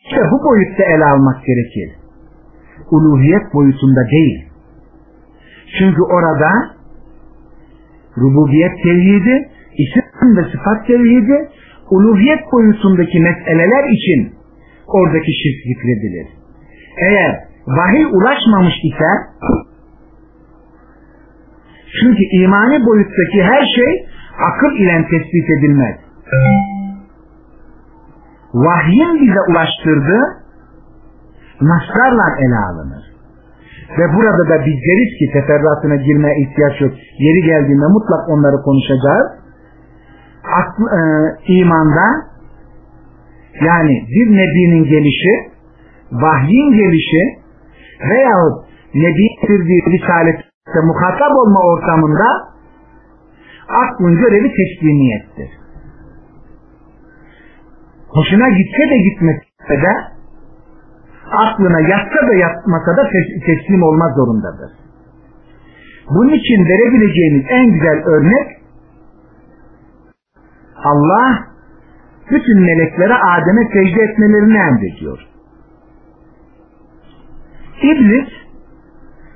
İşte 0.06 0.22
bu 0.32 0.46
boyutta 0.46 0.84
ele 0.84 1.06
almak 1.06 1.46
gerekir. 1.46 1.96
Uluhiyet 2.92 3.54
boyutunda 3.54 4.10
değil. 4.12 4.46
Çünkü 5.80 6.02
orada 6.02 6.52
rububiyet 8.18 8.84
tevhidi, 8.84 9.50
isim 9.78 10.38
ve 10.38 10.44
sıfat 10.52 10.88
tevhidi, 10.88 11.50
uluhiyet 11.92 12.40
boyutundaki 12.52 13.20
meseleler 13.20 13.84
için 13.90 14.34
oradaki 14.88 15.32
şirk 15.44 15.58
zikredilir. 15.64 16.28
Eğer 16.98 17.44
vahiy 17.68 18.06
ulaşmamış 18.06 18.74
ise 18.84 19.10
çünkü 22.02 22.24
imani 22.32 22.86
boyuttaki 22.86 23.44
her 23.44 23.66
şey 23.76 24.08
akıl 24.50 24.76
ile 24.76 25.08
tespit 25.10 25.50
edilmez. 25.58 25.96
Vahyin 28.54 29.22
bize 29.22 29.42
ulaştırdığı 29.50 30.24
naslarla 31.62 32.38
ele 32.40 32.58
alınır. 32.58 33.16
Ve 33.98 34.14
burada 34.16 34.50
da 34.50 34.66
biz 34.66 34.76
deriz 34.88 35.20
ki 35.20 35.26
teferruatına 35.34 35.96
girmeye 35.96 36.36
ihtiyaç 36.44 36.82
yok. 36.82 36.92
Yeri 37.20 37.42
geldiğinde 37.42 37.86
mutlak 37.86 38.30
onları 38.30 38.62
konuşacağız. 38.64 39.28
Aklı, 40.44 40.86
e, 40.98 41.02
imanda 41.54 42.08
yani 43.62 44.04
bir 44.16 44.28
nebinin 44.38 44.84
gelişi, 44.84 45.34
vahyin 46.12 46.74
gelişi 46.74 47.22
veyahut 48.10 48.66
nebi 48.94 49.28
bir 49.50 50.02
risalette 50.76 50.88
muhatap 50.88 51.32
olma 51.32 51.60
ortamında 51.60 52.28
aklın 53.70 54.16
görevi 54.16 54.52
teslimiyettir. 54.54 55.50
Hoşuna 58.08 58.50
gitse 58.50 58.90
de 58.90 58.98
gitmese 58.98 59.82
de 59.82 59.94
aklına 61.32 61.80
yatsa 61.80 62.28
da 62.28 62.34
yatmasa 62.34 62.98
da 62.98 63.10
teslim 63.46 63.84
olmak 63.84 64.16
zorundadır. 64.16 64.72
Bunun 66.10 66.34
için 66.34 66.66
verebileceğimiz 66.66 67.46
en 67.50 67.72
güzel 67.72 68.04
örnek 68.06 68.48
Allah 70.84 71.48
bütün 72.32 72.62
meleklere 72.62 73.14
Adem'e 73.14 73.64
secde 73.74 74.02
etmelerini 74.04 74.58
emrediyor. 74.58 75.20
İblis 77.82 78.30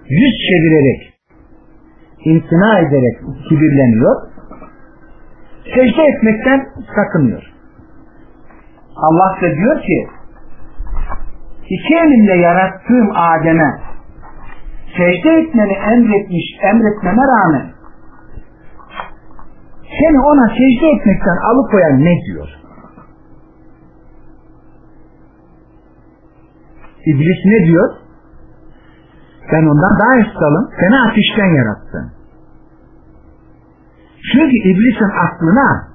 yüz 0.10 0.34
çevirerek 0.50 1.19
imtina 2.26 2.80
ederek 2.80 3.20
kibirleniyor. 3.50 4.16
Secde 5.76 6.04
etmekten 6.04 6.68
sakınıyor. 6.96 7.54
Allah 8.96 9.38
da 9.42 9.56
diyor 9.56 9.82
ki 9.82 10.08
iki 11.70 11.96
elimle 11.96 12.36
yarattığım 12.36 13.12
Adem'e 13.16 13.80
secde 14.98 15.30
etmeni 15.30 15.74
emretmiş, 15.74 16.46
emretmeme 16.64 17.22
rağmen 17.22 17.70
seni 20.00 20.20
ona 20.20 20.48
secde 20.48 20.88
etmekten 20.88 21.38
alıkoyan 21.52 22.00
ne 22.06 22.16
diyor? 22.26 22.50
İblis 27.06 27.46
ne 27.46 27.66
diyor? 27.68 27.96
Ben 29.52 29.66
ondan 29.66 30.00
daha 30.00 30.18
üstalım. 30.18 30.70
Seni 30.80 31.00
ateşten 31.00 31.56
yarattım. 31.56 32.12
Çünkü 34.32 34.56
iblisin 34.56 35.12
aklına 35.26 35.88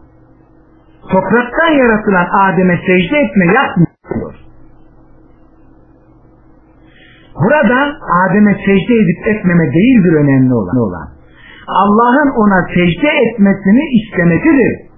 topraktan 1.11 1.73
yaratılan 1.83 2.29
Adem'e 2.33 2.77
secde 2.77 3.19
etme 3.19 3.47
yapmıyor. 3.47 4.35
Burada 7.35 7.97
Adem'e 8.25 8.55
secde 8.55 8.95
edip 8.95 9.27
etmeme 9.27 9.73
değildir 9.73 10.13
önemli 10.13 10.55
olan. 10.55 11.09
Allah'ın 11.67 12.31
ona 12.43 12.67
secde 12.75 13.09
etmesini 13.09 13.85
istemesidir. 13.99 14.95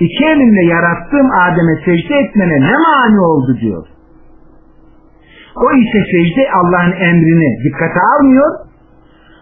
İki 0.00 0.24
elimle 0.24 0.64
yarattığım 0.64 1.30
Adem'e 1.30 1.76
secde 1.84 2.14
etmene 2.14 2.60
ne 2.60 2.76
mani 2.76 3.20
oldu 3.20 3.58
diyor. 3.60 3.86
O 5.56 5.72
ise 5.72 5.98
secde 6.12 6.50
Allah'ın 6.52 6.92
emrini 6.92 7.64
dikkate 7.64 8.00
almıyor. 8.00 8.50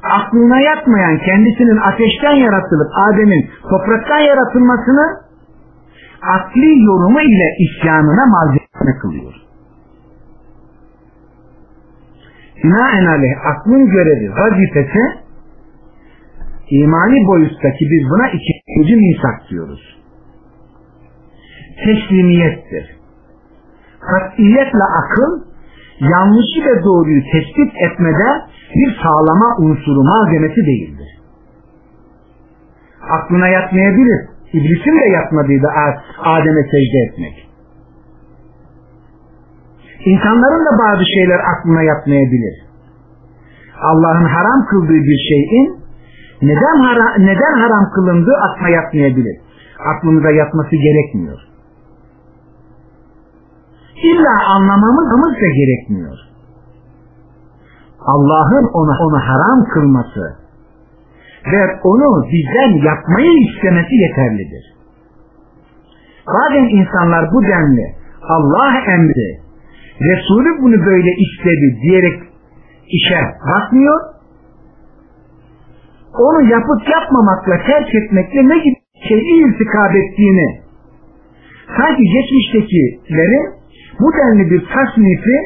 Aklına 0.03 0.61
yatmayan 0.61 1.19
kendisinin 1.19 1.77
ateşten 1.77 2.33
yaratılıp 2.33 2.91
Adem'in 3.09 3.51
topraktan 3.71 4.19
yaratılmasını 4.19 5.21
akli 6.23 6.85
yorumu 6.85 7.21
ile 7.21 7.49
isyanına 7.59 8.27
malzeme 8.27 8.99
kılıyor. 9.03 9.35
Binaenaleyh 12.65 13.47
aklın 13.47 13.87
görevi, 13.87 14.31
vazifesi 14.31 15.01
imani 16.71 17.27
boyuttaki 17.27 17.85
biz 17.91 18.11
buna 18.11 18.29
ikinci 18.29 18.97
misak 18.97 19.51
diyoruz. 19.51 19.99
Teslimiyettir. 21.85 22.97
Katiyetle 24.01 24.85
akıl 25.03 25.56
yanlışı 26.01 26.61
ve 26.67 26.85
doğruyu 26.85 27.23
tespit 27.33 27.73
etmede 27.77 28.29
bir 28.75 28.97
sağlama 29.03 29.57
unsuru 29.59 30.05
malzemesi 30.05 30.67
değildir. 30.67 31.09
Aklına 33.11 33.49
yatmayabilir. 33.49 34.21
İblisin 34.53 35.01
de 35.01 35.09
yatmadıydı 35.09 35.67
Adem'e 36.19 36.63
secde 36.63 36.99
etmek. 37.09 37.49
İnsanların 40.05 40.65
da 40.67 40.79
bazı 40.79 41.05
şeyler 41.15 41.41
aklına 41.53 41.83
yatmayabilir. 41.83 42.55
Allah'ın 43.81 44.25
haram 44.25 44.67
kıldığı 44.67 45.03
bir 45.11 45.19
şeyin 45.29 45.77
neden, 46.43 46.77
haram, 46.87 47.13
neden 47.19 47.55
haram 47.61 47.91
kılındığı 47.95 48.37
aklına 48.37 48.69
yatmayabilir. 48.69 49.37
Aklımıza 49.97 50.31
yatması 50.31 50.77
gerekmiyor. 50.77 51.39
İlla 54.03 54.47
anlamamız 54.55 55.35
da 55.35 55.47
gerekmiyor. 55.47 56.19
Allah'ın 58.01 58.67
ona 58.75 58.99
onu 59.05 59.19
haram 59.19 59.65
kılması 59.75 60.37
ve 61.53 61.81
onu 61.85 62.27
bizden 62.33 62.87
yapmayı 62.87 63.33
istemesi 63.49 63.95
yeterlidir. 63.95 64.75
Bazen 66.27 66.65
insanlar 66.65 67.33
bu 67.33 67.43
denli 67.43 67.95
Allah 68.23 68.81
emri 68.87 69.47
Resulü 70.01 70.63
bunu 70.63 70.87
böyle 70.87 71.11
istedi 71.11 71.81
diyerek 71.83 72.23
işe 72.89 73.21
bakmıyor. 73.49 74.01
Onu 76.19 76.43
yapıp 76.43 76.89
yapmamakla 76.89 77.57
terk 77.67 77.95
etmekle 77.95 78.49
ne 78.49 78.59
gibi 78.59 78.77
şey 79.09 79.41
irtikab 79.41 79.95
ettiğini 79.95 80.61
sanki 81.77 82.03
geçmiştekilerin 82.03 83.55
bu 84.01 84.13
denli 84.13 84.51
bir 84.51 84.63
tasnifi 84.75 85.37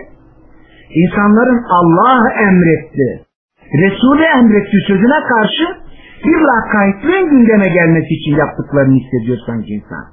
insanların 0.91 1.65
Allah 1.79 2.33
emretti, 2.33 3.25
Resulü 3.75 4.23
emretti 4.23 4.77
sözüne 4.87 5.21
karşı 5.29 5.65
bir 6.25 6.39
lakaytlığın 6.41 7.31
gündeme 7.31 7.69
gelmesi 7.69 8.15
için 8.15 8.37
yaptıklarını 8.37 8.95
hissediyor 8.95 9.39
sanki 9.47 9.73
insan. 9.73 10.05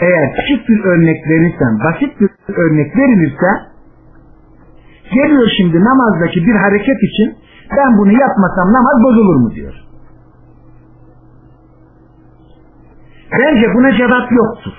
Eğer 0.00 0.36
küçük 0.36 0.68
bir 0.68 0.84
örnek 0.84 1.28
verirsen, 1.28 1.78
basit 1.84 2.20
bir 2.20 2.30
örnek 2.54 2.96
verilirse 2.96 3.50
geliyor 5.14 5.48
şimdi 5.56 5.84
namazdaki 5.84 6.46
bir 6.46 6.54
hareket 6.54 7.02
için 7.02 7.36
ben 7.76 7.98
bunu 7.98 8.12
yapmasam 8.12 8.72
namaz 8.72 9.02
bozulur 9.04 9.36
mu 9.36 9.50
diyor. 9.54 9.74
Bence 13.32 13.74
buna 13.74 13.96
cevap 13.96 14.32
yoktur. 14.32 14.72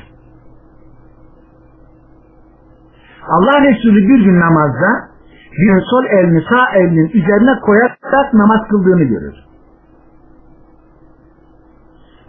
Allah 3.27 3.61
Resulü 3.61 4.07
bir 4.07 4.25
gün 4.25 4.39
namazda 4.39 5.13
bir 5.57 5.81
sol 5.89 6.05
elini 6.05 6.43
sağ 6.49 6.75
elinin 6.75 7.09
üzerine 7.09 7.59
koyarak 7.61 8.33
namaz 8.33 8.67
kıldığını 8.69 9.03
görür. 9.03 9.35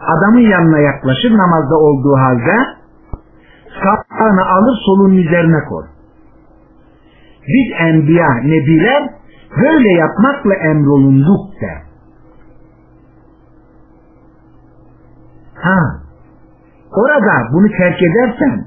adamın 0.05 0.39
yanına 0.39 0.79
yaklaşır 0.79 1.37
namazda 1.37 1.75
olduğu 1.75 2.17
halde 2.17 2.55
sağını 3.83 4.45
alır 4.45 4.77
solunun 4.85 5.17
üzerine 5.17 5.65
koy. 5.69 5.85
Biz 7.47 7.73
enbiya, 7.79 8.33
nebiler 8.33 9.09
böyle 9.61 9.89
yapmakla 9.89 10.55
emrolunduk 10.55 11.61
der. 11.61 11.81
Ha, 15.55 15.79
orada 16.91 17.53
bunu 17.53 17.67
terk 17.77 18.01
edersen 18.01 18.65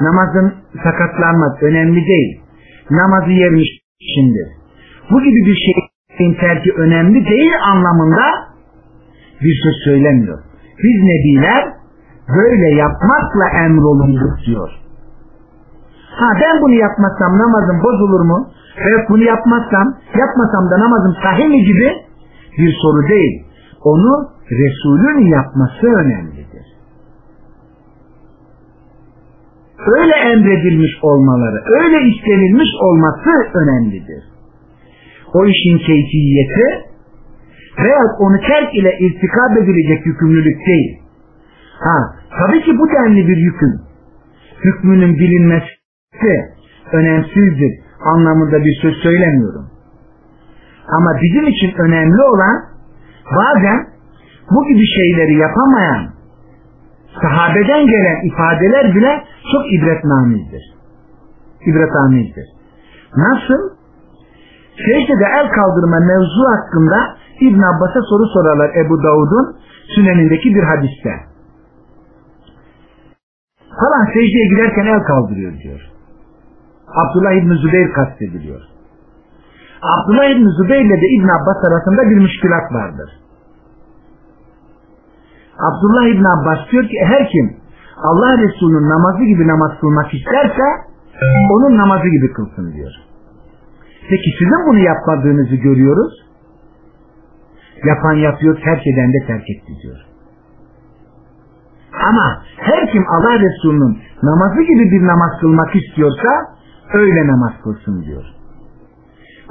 namazın 0.00 0.54
sakatlanmaz, 0.84 1.62
önemli 1.62 2.06
değil. 2.06 2.40
Namazı 2.90 3.30
yermişindir. 3.30 4.48
Bu 5.10 5.20
gibi 5.20 5.46
bir 5.46 5.58
şeyin 6.16 6.34
terki 6.34 6.72
önemli 6.72 7.28
değil 7.28 7.52
anlamında 7.62 8.24
bir 9.40 9.54
söz 9.64 9.76
söylemiyor. 9.84 10.38
Biz 10.84 11.02
nebiler 11.02 11.64
böyle 12.28 12.74
yapmakla 12.74 13.48
emrolunduk 13.64 14.38
diyor. 14.46 14.70
Ha 16.10 16.26
ben 16.40 16.62
bunu 16.62 16.74
yapmazsam 16.74 17.38
namazım 17.38 17.82
bozulur 17.84 18.20
mu? 18.20 18.48
Evet 18.78 19.08
bunu 19.08 19.22
yapmazsam, 19.22 19.86
yapmasam 20.18 20.70
da 20.70 20.80
namazım 20.80 21.14
sahih 21.22 21.48
mi 21.48 21.64
gibi 21.64 21.92
bir 22.58 22.76
soru 22.82 23.08
değil. 23.08 23.44
Onu 23.84 24.34
Resulün 24.50 25.26
yapması 25.26 25.86
önemlidir. 25.86 26.53
Öyle 29.86 30.14
emredilmiş 30.14 30.92
olmaları, 31.02 31.62
öyle 31.66 32.08
istenilmiş 32.08 32.68
olması 32.80 33.30
önemlidir. 33.54 34.22
O 35.34 35.46
işin 35.46 35.78
keyfiyeti 35.78 36.66
veya 37.78 38.00
onu 38.18 38.40
terk 38.40 38.74
ile 38.74 38.98
irtikab 38.98 39.56
edilecek 39.62 40.06
yükümlülük 40.06 40.66
değil. 40.66 40.98
Ha, 41.80 42.14
tabii 42.40 42.62
ki 42.62 42.78
bu 42.78 42.88
denli 42.88 43.28
bir 43.28 43.36
yükün 43.36 43.80
hükmünün 44.64 45.14
bilinmesi 45.14 46.54
önemsizdir 46.92 47.80
anlamında 48.00 48.64
bir 48.64 48.78
söz 48.82 48.94
söylemiyorum. 48.94 49.66
Ama 50.88 51.10
bizim 51.22 51.46
için 51.46 51.72
önemli 51.78 52.22
olan 52.22 52.64
bazen 53.36 53.86
bu 54.50 54.66
gibi 54.68 54.86
şeyleri 54.86 55.34
yapamayan 55.34 56.13
sahabeden 57.22 57.86
gelen 57.86 58.28
ifadeler 58.28 58.94
bile 58.94 59.24
çok 59.52 59.72
ibretnamizdir. 59.72 60.64
İbretamizdir. 61.66 62.46
Nasıl? 63.16 63.60
Secdede 64.76 65.26
el 65.38 65.48
kaldırma 65.48 65.98
mevzu 65.98 66.42
hakkında 66.54 67.16
İbn 67.40 67.62
Abbas'a 67.62 68.00
soru 68.10 68.26
sorarlar 68.26 68.70
Ebu 68.76 69.02
Davud'un 69.02 69.56
sünenindeki 69.94 70.54
bir 70.54 70.62
hadiste. 70.62 71.12
Falan 73.80 74.04
secdeye 74.06 74.46
giderken 74.48 74.86
el 74.86 75.02
kaldırıyor 75.02 75.52
diyor. 75.62 75.80
Abdullah 76.88 77.32
İbni 77.32 77.54
Zübeyir 77.54 77.92
kastediliyor. 77.92 78.60
Abdullah 79.82 80.24
İbni 80.24 80.50
Zübeyir 80.50 80.84
ile 80.84 81.00
de 81.02 81.06
İbn 81.16 81.28
Abbas 81.28 81.64
arasında 81.68 82.10
bir 82.10 82.18
müşkilat 82.20 82.72
vardır. 82.72 83.10
Abdullah 85.58 86.06
İbni 86.06 86.28
Abbas 86.28 86.58
diyor 86.72 86.84
ki 86.84 86.96
her 87.04 87.28
kim 87.28 87.56
Allah 88.02 88.38
Resulü'nün 88.38 88.88
namazı 88.88 89.24
gibi 89.24 89.48
namaz 89.48 89.72
kılmak 89.80 90.14
isterse 90.14 90.62
onun 91.50 91.78
namazı 91.78 92.08
gibi 92.08 92.32
kılsın 92.32 92.72
diyor. 92.72 92.92
Peki 94.08 94.30
sizin 94.38 94.66
bunu 94.66 94.78
yapmadığınızı 94.78 95.56
görüyoruz. 95.56 96.12
Yapan 97.84 98.12
yapıyor, 98.12 98.60
terk 98.64 98.86
eden 98.86 99.12
de 99.12 99.26
terk 99.26 99.50
etti 99.50 99.72
diyor. 99.82 99.96
Ama 102.08 102.42
her 102.56 102.92
kim 102.92 103.04
Allah 103.08 103.38
Resulü'nün 103.40 103.98
namazı 104.22 104.62
gibi 104.62 104.90
bir 104.90 105.06
namaz 105.06 105.30
kılmak 105.40 105.76
istiyorsa 105.76 106.28
öyle 106.92 107.26
namaz 107.26 107.52
kılsın 107.64 108.02
diyor. 108.02 108.24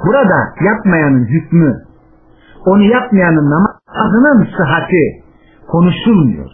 Burada 0.06 0.38
yapmayanın 0.60 1.24
hükmü, 1.26 1.74
onu 2.66 2.82
yapmayanın 2.82 3.50
namazının 3.50 4.48
sıhhati 4.56 5.23
konuşulmuyor. 5.68 6.50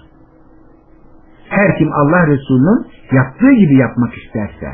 Her 1.49 1.79
kim 1.79 1.93
Allah 1.93 2.27
Resulü'nün 2.27 2.87
yaptığı 3.13 3.53
gibi 3.53 3.77
yapmak 3.77 4.15
isterse. 4.15 4.69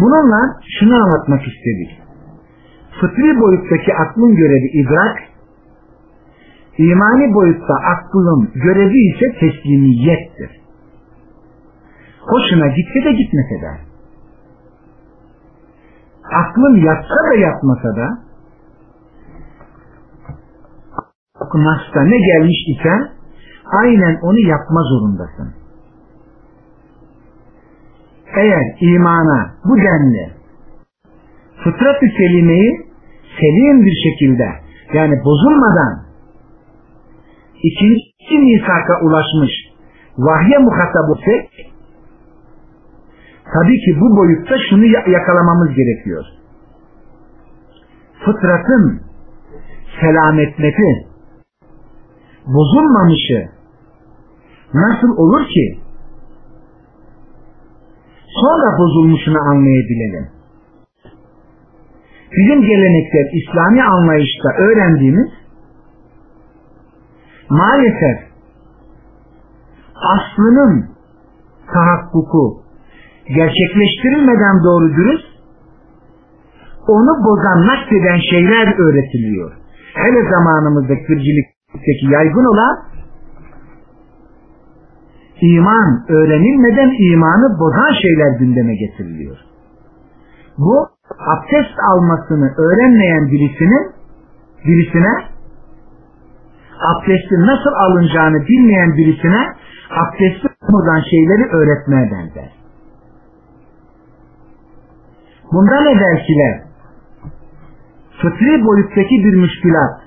Bununla 0.00 0.60
şunu 0.78 0.94
anlatmak 0.94 1.40
istedik. 1.40 2.00
Fıtri 3.00 3.40
boyuttaki 3.40 3.94
aklın 3.94 4.36
görevi 4.36 4.68
idrak, 4.82 5.18
imani 6.78 7.34
boyutta 7.34 7.74
aklın 7.74 8.50
görevi 8.54 9.14
ise 9.14 9.38
teslimiyettir. 9.40 10.50
Hoşuna 12.20 12.66
gitse 12.66 13.04
de 13.04 13.12
gitmese 13.12 13.60
de, 13.62 13.70
aklın 16.32 16.76
yatsa 16.76 17.14
da 17.30 17.34
yatmasa 17.34 17.96
da, 17.96 18.29
aklına 21.40 22.04
ne 22.04 22.18
gelmiş 22.18 22.58
ise, 22.68 22.92
aynen 23.82 24.18
onu 24.22 24.38
yapma 24.38 24.82
zorundasın. 24.82 25.54
Eğer 28.36 28.76
imana 28.80 29.54
bu 29.64 29.76
denli 29.76 30.32
fıtrat-ı 31.64 32.06
selimeyi 32.18 32.70
selim 33.40 33.86
bir 33.86 33.96
şekilde 34.04 34.48
yani 34.92 35.14
bozulmadan 35.24 36.02
ikinci 37.62 38.38
misaka 38.38 39.00
ulaşmış 39.04 39.52
vahye 40.18 40.58
muhatap 40.58 41.10
olsak 41.10 41.50
tabii 43.54 43.78
ki 43.84 44.00
bu 44.00 44.16
boyutta 44.16 44.54
şunu 44.70 44.84
yakalamamız 45.10 45.74
gerekiyor. 45.74 46.24
Fıtratın 48.24 49.02
selametmeti 50.00 51.09
bozulmamışı 52.46 53.48
nasıl 54.74 55.16
olur 55.16 55.46
ki 55.46 55.78
sonra 58.40 58.78
bozulmuşunu 58.78 59.38
anlayabilelim. 59.38 60.28
Bizim 62.36 62.60
gelenekler 62.62 63.26
İslami 63.32 63.82
anlayışta 63.82 64.48
öğrendiğimiz 64.58 65.30
maalesef 67.48 68.18
aslının 69.94 70.90
tahakkuku 71.74 72.62
gerçekleştirilmeden 73.28 74.64
doğru 74.64 74.94
dürüst 74.96 75.30
onu 76.88 77.24
bozan 77.24 77.66
nakleden 77.66 78.18
şeyler 78.30 78.78
öğretiliyor. 78.78 79.52
Hele 79.94 80.30
zamanımızda 80.30 80.94
kırcılıktaki 81.72 82.06
yaygın 82.14 82.54
olan 82.54 82.78
iman 85.40 86.04
öğrenilmeden 86.08 86.90
imanı 87.12 87.58
bozan 87.60 87.92
şeyler 88.02 88.38
gündeme 88.38 88.74
getiriliyor. 88.74 89.36
Bu 90.58 90.88
abdest 91.18 91.78
almasını 91.92 92.54
öğrenmeyen 92.58 93.26
birisinin 93.26 93.92
birisine 94.66 95.24
abdestin 96.80 97.40
nasıl 97.40 97.72
alınacağını 97.72 98.46
bilmeyen 98.48 98.96
birisine 98.96 99.54
abdesti 99.90 100.48
bozan 100.72 101.00
şeyleri 101.10 101.44
öğretmeye 101.50 102.10
benzer. 102.10 102.50
Bundan 105.52 105.86
evvelkiler 105.86 106.62
fıtri 108.22 108.64
boyuttaki 108.64 109.24
bir 109.24 109.34
müşkülat 109.34 109.99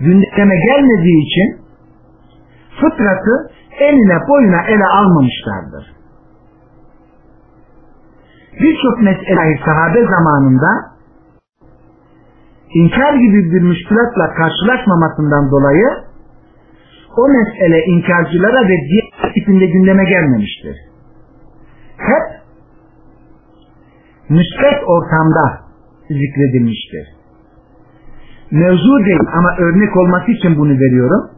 gündeme 0.00 0.56
gelmediği 0.56 1.26
için 1.26 1.64
fıtratı 2.80 3.50
eline 3.78 4.28
boyuna 4.28 4.62
ele 4.62 4.86
almamışlardır. 4.86 5.94
Birçok 8.60 9.02
meseleyi 9.02 9.58
sahabe 9.64 10.04
zamanında 10.04 10.94
inkar 12.74 13.14
gibi 13.14 13.52
bir 13.52 13.62
müşkülatla 13.62 14.34
karşılaşmamasından 14.34 15.50
dolayı 15.50 15.88
o 17.16 17.28
mesele 17.28 17.84
inkarcılara 17.84 18.68
ve 18.68 18.76
diğer 18.88 19.34
tipinde 19.34 19.66
gündeme 19.66 20.04
gelmemiştir. 20.04 20.76
Hep 21.96 22.44
müsbet 24.28 24.82
ortamda 24.86 25.60
zikredilmiştir. 26.08 27.23
Mevzu 28.54 29.04
değil 29.04 29.26
ama 29.38 29.50
örnek 29.58 29.96
olması 29.96 30.30
için 30.30 30.56
bunu 30.56 30.72
veriyorum. 30.72 31.30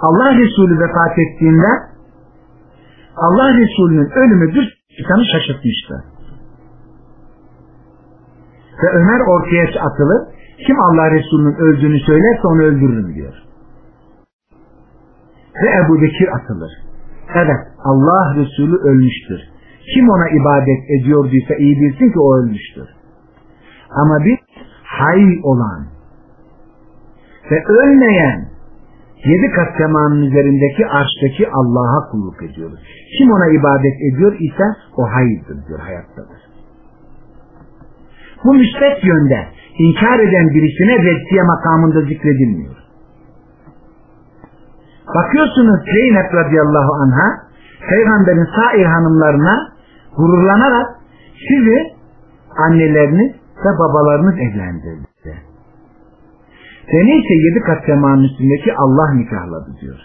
Allah 0.00 0.34
Resulü 0.38 0.78
vefat 0.80 1.18
ettiğinde 1.18 1.70
Allah 3.16 3.56
Resulü'nün 3.56 4.10
ölümü 4.10 4.54
bir 4.54 4.84
insanı 4.98 5.24
şaşırtmıştı. 5.32 6.04
Ve 8.82 8.88
Ömer 8.90 9.20
ortaya 9.20 9.80
atılıp 9.80 10.28
Kim 10.66 10.80
Allah 10.80 11.10
Resulü'nün 11.10 11.54
öldüğünü 11.54 12.00
söylerse 12.00 12.48
onu 12.48 12.62
öldürürüm 12.62 13.14
diyor. 13.14 13.34
Ve 15.62 15.68
Ebu 15.84 16.02
Bekir 16.02 16.28
atılır. 16.36 16.72
Evet 17.34 17.60
Allah 17.84 18.34
Resulü 18.36 18.76
ölmüştür. 18.76 19.40
Kim 19.94 20.10
ona 20.10 20.28
ibadet 20.28 21.00
ediyorduysa 21.00 21.54
iyi 21.54 21.80
bilsin 21.80 22.12
ki 22.12 22.20
o 22.20 22.36
ölmüştür. 22.36 23.01
Ama 23.94 24.24
biz 24.24 24.38
hay 24.84 25.40
olan 25.42 25.86
ve 27.50 27.64
ölmeyen 27.64 28.48
yedi 29.24 29.50
kat 29.50 29.68
semanın 29.78 30.22
üzerindeki 30.22 30.86
arştaki 30.86 31.48
Allah'a 31.52 32.10
kulluk 32.10 32.42
ediyoruz. 32.42 32.80
Kim 33.18 33.32
ona 33.32 33.48
ibadet 33.48 33.96
ediyor 34.12 34.32
ise 34.40 34.64
o 34.96 35.02
hayırdır 35.02 35.66
diyor, 35.68 35.80
hayattadır. 35.80 36.42
Bu 38.44 38.54
müsbet 38.54 39.04
yönde 39.04 39.46
inkar 39.78 40.18
eden 40.18 40.48
birisine 40.48 40.98
reddiye 40.98 41.42
makamında 41.42 42.00
zikredilmiyor. 42.00 42.76
Bakıyorsunuz 45.14 45.80
Zeynep 45.84 46.34
radıyallahu 46.34 46.92
anha 47.02 47.28
peygamberin 47.88 48.48
sair 48.56 48.84
hanımlarına 48.84 49.72
gururlanarak 50.16 50.86
sizi 51.48 51.78
anneleriniz 52.56 53.41
ve 53.64 53.78
babalarınız 53.78 54.34
evlendirdi. 54.38 55.06
Seni 56.90 57.10
ise 57.10 57.34
yedi 57.34 57.60
kat 57.66 57.84
semanın 57.86 58.24
üstündeki 58.24 58.74
Allah 58.74 59.14
nikahladı 59.14 59.76
diyor. 59.80 60.00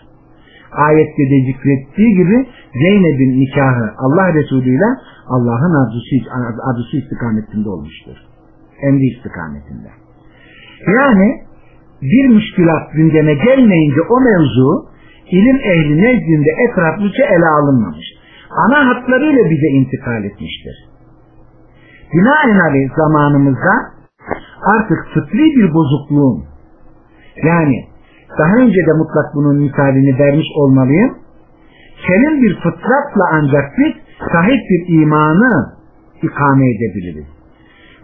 Ayette 0.71 1.23
de 1.31 1.37
zikrettiği 1.51 2.15
gibi 2.15 2.47
Zeynep'in 2.73 3.41
nikahı 3.41 3.91
Allah 3.97 4.33
Resulü 4.33 4.69
ile 4.69 4.89
Allah'ın 5.27 5.73
arzusu, 5.81 6.15
arzusu 6.69 6.97
istikametinde 6.97 7.69
olmuştur. 7.69 8.17
Emri 8.81 9.05
istikametinde. 9.05 9.89
Yani 10.87 11.41
bir 12.01 12.27
müşkülat 12.27 12.93
gündeme 12.93 13.33
gelmeyince 13.33 14.01
o 14.01 14.21
mevzu 14.21 14.85
ilim 15.31 15.55
ehli 15.55 16.01
nezdinde 16.01 16.49
etraflıca 16.69 17.25
ele 17.25 17.47
alınmamış. 17.47 18.05
Ana 18.49 18.87
hatlarıyla 18.87 19.49
bize 19.49 19.67
intikal 19.67 20.23
etmiştir. 20.23 20.86
Binaenaleyh 22.13 22.89
zamanımızda 22.97 23.73
artık 24.61 24.97
fıtri 25.13 25.55
bir 25.55 25.73
bozukluğun 25.73 26.43
yani 27.43 27.85
daha 28.39 28.55
önce 28.55 28.81
de 28.87 28.93
mutlak 28.93 29.35
bunun 29.35 29.55
misalini 29.55 30.19
vermiş 30.19 30.47
olmalıyım. 30.55 31.17
Senin 32.07 32.41
bir 32.41 32.55
fıtratla 32.55 33.25
ancak 33.31 33.65
biz 33.77 33.93
sahip 34.31 34.61
bir 34.69 35.01
imanı 35.01 35.73
ikame 36.21 36.65
edebiliriz. 36.69 37.25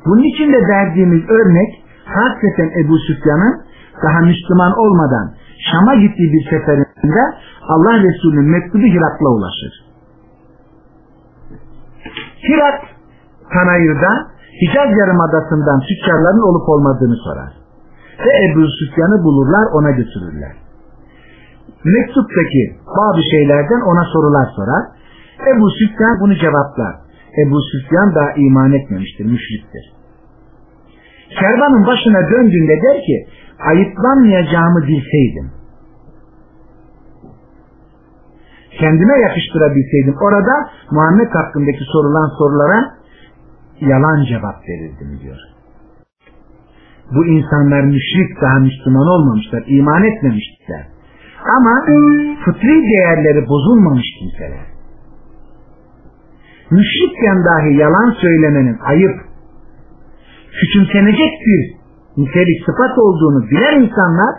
Bunun 0.05 0.23
için 0.23 0.53
de 0.53 0.67
verdiğimiz 0.67 1.29
örnek 1.29 1.83
hakikaten 2.05 2.71
Ebu 2.79 2.97
Süfyan'ın 2.97 3.61
daha 4.03 4.19
Müslüman 4.19 4.73
olmadan 4.77 5.33
Şam'a 5.71 5.95
gittiği 5.95 6.33
bir 6.33 6.43
seferinde 6.49 7.23
Allah 7.61 8.03
Resulü'nün 8.03 8.51
mektubu 8.51 8.83
Hirak'la 8.83 9.29
ulaşır. 9.29 9.73
Hirak 12.47 12.92
Tanayır'da 13.53 14.11
Hicaz 14.61 14.89
Yarımadası'ndan 14.99 15.79
tüccarların 15.87 16.43
olup 16.49 16.69
olmadığını 16.69 17.15
sorar. 17.15 17.51
Ve 18.25 18.31
Ebu 18.45 18.67
Süfyan'ı 18.67 19.23
bulurlar 19.23 19.65
ona 19.77 19.91
götürürler. 19.91 20.53
Mektuptaki 21.83 22.63
bazı 22.97 23.21
şeylerden 23.31 23.81
ona 23.81 24.03
sorular 24.13 24.47
sorar. 24.55 24.83
Ebu 25.51 25.69
Süfyan 25.69 26.19
bunu 26.21 26.35
cevaplar. 26.35 26.95
Ebu 27.41 27.59
Süfyan 27.61 28.15
daha 28.15 28.31
iman 28.31 28.73
etmemiştir, 28.73 29.25
müşriktir. 29.25 29.85
Kervanın 31.39 31.87
başına 31.87 32.29
döndüğünde 32.29 32.81
der 32.81 33.01
ki 33.01 33.27
ayıplanmayacağımı 33.59 34.81
bilseydim 34.81 35.51
kendime 38.79 39.19
yakıştırabilseydim 39.19 40.15
orada 40.21 40.69
Muhammed 40.91 41.29
hakkındaki 41.29 41.83
sorulan 41.93 42.29
sorulara 42.37 42.79
yalan 43.89 44.25
cevap 44.25 44.57
verirdim 44.69 45.19
diyor. 45.21 45.37
Bu 47.15 47.25
insanlar 47.25 47.81
müşrik 47.81 48.41
daha 48.41 48.59
Müslüman 48.59 49.07
olmamışlar, 49.07 49.63
iman 49.67 50.03
etmemişler. 50.03 50.87
Ama 51.57 51.85
fıtri 52.45 52.83
değerleri 52.91 53.47
bozulmamış 53.47 54.05
kimseler. 54.19 54.65
Müşrikken 56.71 57.45
dahi 57.45 57.75
yalan 57.75 58.11
söylemenin 58.21 58.77
ayıp, 58.79 59.15
küçümsenecek 60.59 61.33
bir 61.47 61.61
nitelik 62.17 62.65
sıfat 62.65 62.97
olduğunu 62.97 63.49
bilen 63.49 63.81
insanlar 63.81 64.35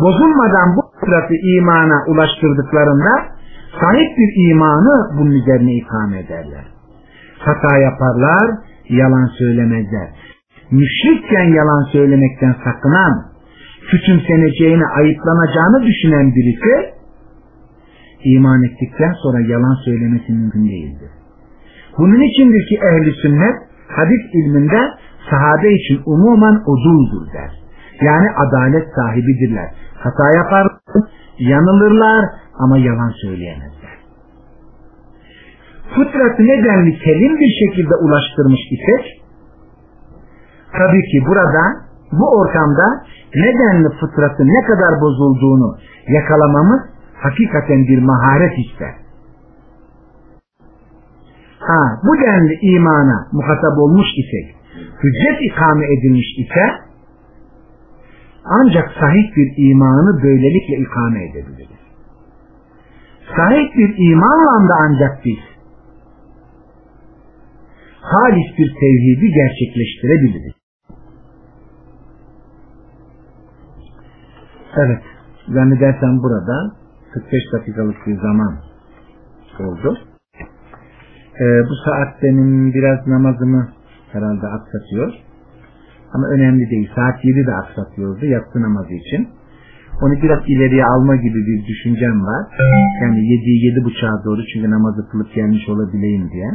bozulmadan 0.00 0.76
bu 0.76 0.82
fıtratı 1.00 1.34
imana 1.34 2.04
ulaştırdıklarında 2.06 3.10
sahip 3.80 4.18
bir 4.18 4.50
imanı 4.50 5.18
bunun 5.18 5.30
üzerine 5.30 5.74
ikame 5.74 6.18
ederler. 6.18 6.71
Hata 7.44 7.78
yaparlar, 7.78 8.46
yalan 8.88 9.26
söylemezler. 9.38 10.08
Müşrikken 10.70 11.48
yalan 11.58 11.82
söylemekten 11.92 12.54
sakınan, 12.64 13.14
küçümseneceğini, 13.90 14.86
ayıplanacağını 14.86 15.82
düşünen 15.82 16.34
birisi 16.34 16.94
iman 18.24 18.64
ettikten 18.64 19.12
sonra 19.22 19.40
yalan 19.40 19.74
söylemesi 19.84 20.32
mümkün 20.32 20.64
değildir. 20.64 21.10
Bunun 21.98 22.20
içindir 22.20 22.66
ki 22.68 22.78
ehli 22.90 23.12
sünnet 23.22 23.56
hadis 23.88 24.22
ilminde 24.34 24.80
sahabe 25.30 25.74
için 25.74 26.02
umuman 26.06 26.62
uduldur 26.66 27.32
der. 27.32 27.50
Yani 28.00 28.28
adalet 28.30 28.86
sahibidirler. 28.96 29.70
Hata 29.94 30.36
yapar, 30.36 30.66
yanılırlar 31.38 32.24
ama 32.58 32.78
yalan 32.78 33.12
söyleyemezler. 33.22 33.81
Fıtratı 35.94 36.42
nedenli 36.42 36.98
kelim 36.98 37.36
bir 37.40 37.52
şekilde 37.60 37.94
ulaştırmış 37.94 38.60
isek 38.70 39.22
tabii 40.78 41.02
ki 41.02 41.24
burada 41.26 41.62
bu 42.12 42.26
ortamda 42.38 43.04
nedenli 43.34 43.88
fıtratı 44.00 44.42
ne 44.46 44.66
kadar 44.66 45.00
bozulduğunu 45.00 45.78
yakalamamız 46.08 46.80
hakikaten 47.14 47.86
bir 47.88 48.02
maharet 48.02 48.58
ister. 48.58 48.94
Ha, 51.58 52.00
bu 52.04 52.22
denli 52.22 52.58
imana 52.60 53.28
muhatap 53.32 53.78
olmuş 53.78 54.06
isek, 54.16 54.56
hüccet 55.02 55.38
ikame 55.42 55.86
edilmiş 55.86 56.38
ise 56.38 56.64
ancak 58.44 58.90
sahih 59.00 59.36
bir 59.36 59.70
imanı 59.70 60.22
böylelikle 60.22 60.76
ikame 60.76 61.24
edebiliriz. 61.24 61.82
Sahih 63.36 63.76
bir 63.76 64.10
imanla 64.10 64.68
da 64.68 64.74
ancak 64.80 65.24
biz 65.24 65.51
halis 68.02 68.58
bir 68.58 68.74
tevhidi 68.80 69.26
gerçekleştirebiliriz. 69.40 70.52
Evet, 74.76 75.02
zannedersem 75.48 76.22
burada 76.22 76.72
45 77.12 77.42
dakikalık 77.52 77.96
bir 78.06 78.16
zaman 78.16 78.56
oldu. 79.60 79.98
Ee, 81.40 81.44
bu 81.68 81.74
saat 81.84 82.22
benim 82.22 82.74
biraz 82.74 83.06
namazımı 83.06 83.68
herhalde 84.12 84.46
aksatıyor. 84.46 85.12
Ama 86.12 86.26
önemli 86.26 86.70
değil. 86.70 86.90
Saat 86.94 87.24
7'de 87.24 87.54
aksatıyordu 87.54 88.26
yatsı 88.26 88.62
namazı 88.62 88.94
için. 88.94 89.28
Onu 90.02 90.22
biraz 90.22 90.40
ileriye 90.46 90.84
alma 90.84 91.16
gibi 91.16 91.40
bir 91.46 91.66
düşüncem 91.66 92.22
var. 92.22 92.46
Yani 93.02 93.18
7'yi 93.18 93.74
7.30'a 93.78 94.24
doğru 94.24 94.40
çünkü 94.52 94.70
namazı 94.70 95.08
kılıp 95.08 95.34
gelmiş 95.34 95.68
olabileyim 95.68 96.30
diye. 96.30 96.50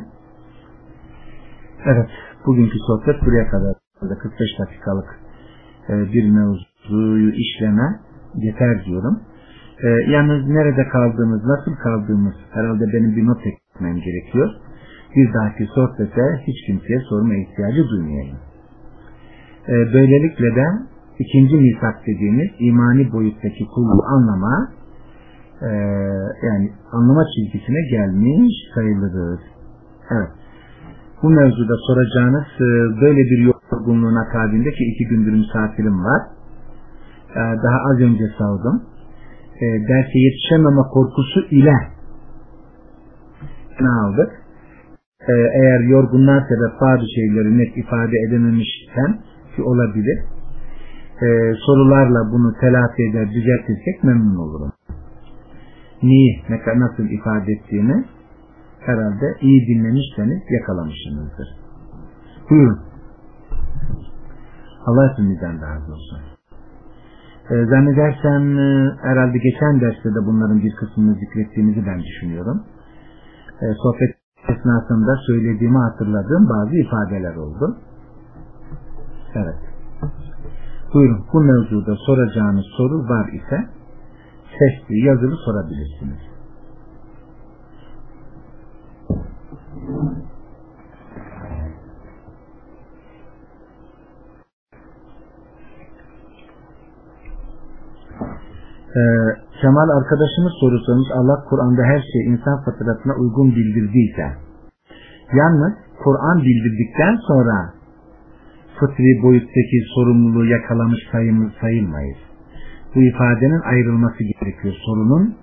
Evet. 1.88 2.10
Bugünkü 2.46 2.78
sohbet 2.88 3.26
buraya 3.26 3.48
kadar. 3.50 3.74
45 4.20 4.60
dakikalık 4.60 5.20
e, 5.90 5.94
bir 6.14 6.30
mevzuyu 6.30 7.32
işleme 7.32 8.00
yeter 8.36 8.86
diyorum. 8.86 9.20
E, 9.84 9.88
yalnız 9.88 10.48
nerede 10.48 10.88
kaldığımız, 10.88 11.42
nasıl 11.46 11.76
kaldığımız 11.76 12.36
herhalde 12.52 12.86
benim 12.94 13.16
bir 13.16 13.26
not 13.26 13.42
etmem 13.48 13.96
gerekiyor. 13.96 14.50
Bir 15.16 15.34
dahaki 15.34 15.66
sohbete 15.76 16.44
hiç 16.48 16.66
kimseye 16.68 17.00
sorma 17.00 17.34
ihtiyacı 17.34 17.90
duymayayım. 17.90 18.38
E, 19.68 19.74
böylelikle 19.94 20.56
de 20.56 20.66
ikinci 21.20 21.56
misak 21.56 22.08
dediğimiz 22.08 22.50
imani 22.60 23.12
boyuttaki 23.12 23.66
kulluğu 23.76 24.04
anlama 24.06 24.72
yani 26.44 26.72
anlama 26.92 27.24
çizgisine 27.36 27.90
gelmiş 27.92 28.54
sayılırız. 28.76 29.40
Evet. 30.12 30.30
Bu 31.24 31.30
mevzuda 31.30 31.76
soracağınız 31.88 32.47
e, 32.59 33.01
böyle 33.01 33.20
bir 33.20 33.53
yorgunluğun 33.72 34.15
akabinde 34.15 34.72
ki 34.72 34.84
iki 34.84 35.07
gündür 35.07 35.32
misafirim 35.32 36.03
var. 36.05 36.22
E, 37.32 37.41
daha 37.63 37.80
az 37.91 37.99
önce 37.99 38.24
savdım. 38.38 38.84
E, 39.61 39.65
derse 39.88 40.20
yetişememe 40.20 40.82
korkusu 40.93 41.39
ile 41.51 41.78
ne 43.82 43.89
aldık? 43.89 44.32
E, 45.28 45.34
eğer 45.34 45.80
yorgunluğa 45.80 46.41
sebep 46.41 46.82
bazı 46.82 47.05
şeyleri 47.15 47.57
net 47.57 47.78
ifade 47.78 48.18
edememişsem 48.28 49.18
ki 49.55 49.63
olabilir 49.63 50.20
sorularla 51.65 52.32
bunu 52.32 52.53
telafi 52.61 53.03
eder, 53.03 53.28
düzeltirsek 53.32 54.03
memnun 54.03 54.36
olurum. 54.36 54.72
Neyi, 56.03 56.43
ne, 56.49 56.80
nasıl 56.80 57.05
ifade 57.09 57.51
ettiğini 57.51 58.05
herhalde 58.80 59.38
iyi 59.42 59.68
dinlemişseniz 59.68 60.42
yakalamışsınızdır. 60.50 61.48
Buyurun. 62.50 62.80
Allah 64.86 65.12
hepimizden 65.12 65.62
razı 65.62 65.94
olsun. 65.94 66.20
E, 67.50 67.66
zannedersem 67.66 68.60
e, 68.60 68.96
herhalde 69.02 69.38
geçen 69.38 69.82
derste 69.82 70.10
de 70.10 70.26
bunların 70.26 70.60
bir 70.60 70.76
kısmını 70.76 71.14
zikrettiğimizi 71.14 71.86
ben 71.86 72.00
düşünüyorum. 72.00 72.64
E, 73.62 73.66
sohbet 73.84 74.16
esnasında 74.50 75.16
söylediğimi 75.28 75.78
hatırladığım 75.78 76.50
bazı 76.50 76.76
ifadeler 76.76 77.36
oldu. 77.36 77.78
Evet. 79.36 79.60
Buyurun 80.94 81.26
bu 81.34 81.42
mevzuda 81.42 81.96
soracağınız 81.96 82.66
soru 82.78 83.10
var 83.10 83.28
ise 83.28 83.68
sesli 84.60 85.06
yazılı 85.06 85.36
sorabilirsiniz. 85.46 86.27
Ee, 98.98 99.02
Kemal 99.62 99.90
arkadaşımız 99.90 100.54
sorursanız 100.62 101.08
Allah 101.14 101.46
Kur'an'da 101.50 101.84
her 101.84 102.00
şey 102.12 102.22
insan 102.26 102.64
fıtratına 102.66 103.14
uygun 103.22 103.56
bildirdiyse 103.56 104.28
yalnız 105.34 105.74
Kur'an 106.04 106.38
bildirdikten 106.42 107.16
sonra 107.28 107.74
fıtri 108.80 109.24
boyuttaki 109.24 109.80
sorumluluğu 109.96 110.46
yakalamış 110.46 111.00
sayılmayız. 111.62 112.18
Bu 112.96 113.02
ifadenin 113.02 113.62
ayrılması 113.62 114.24
gerekiyor. 114.24 114.74
Sorunun 114.86 115.36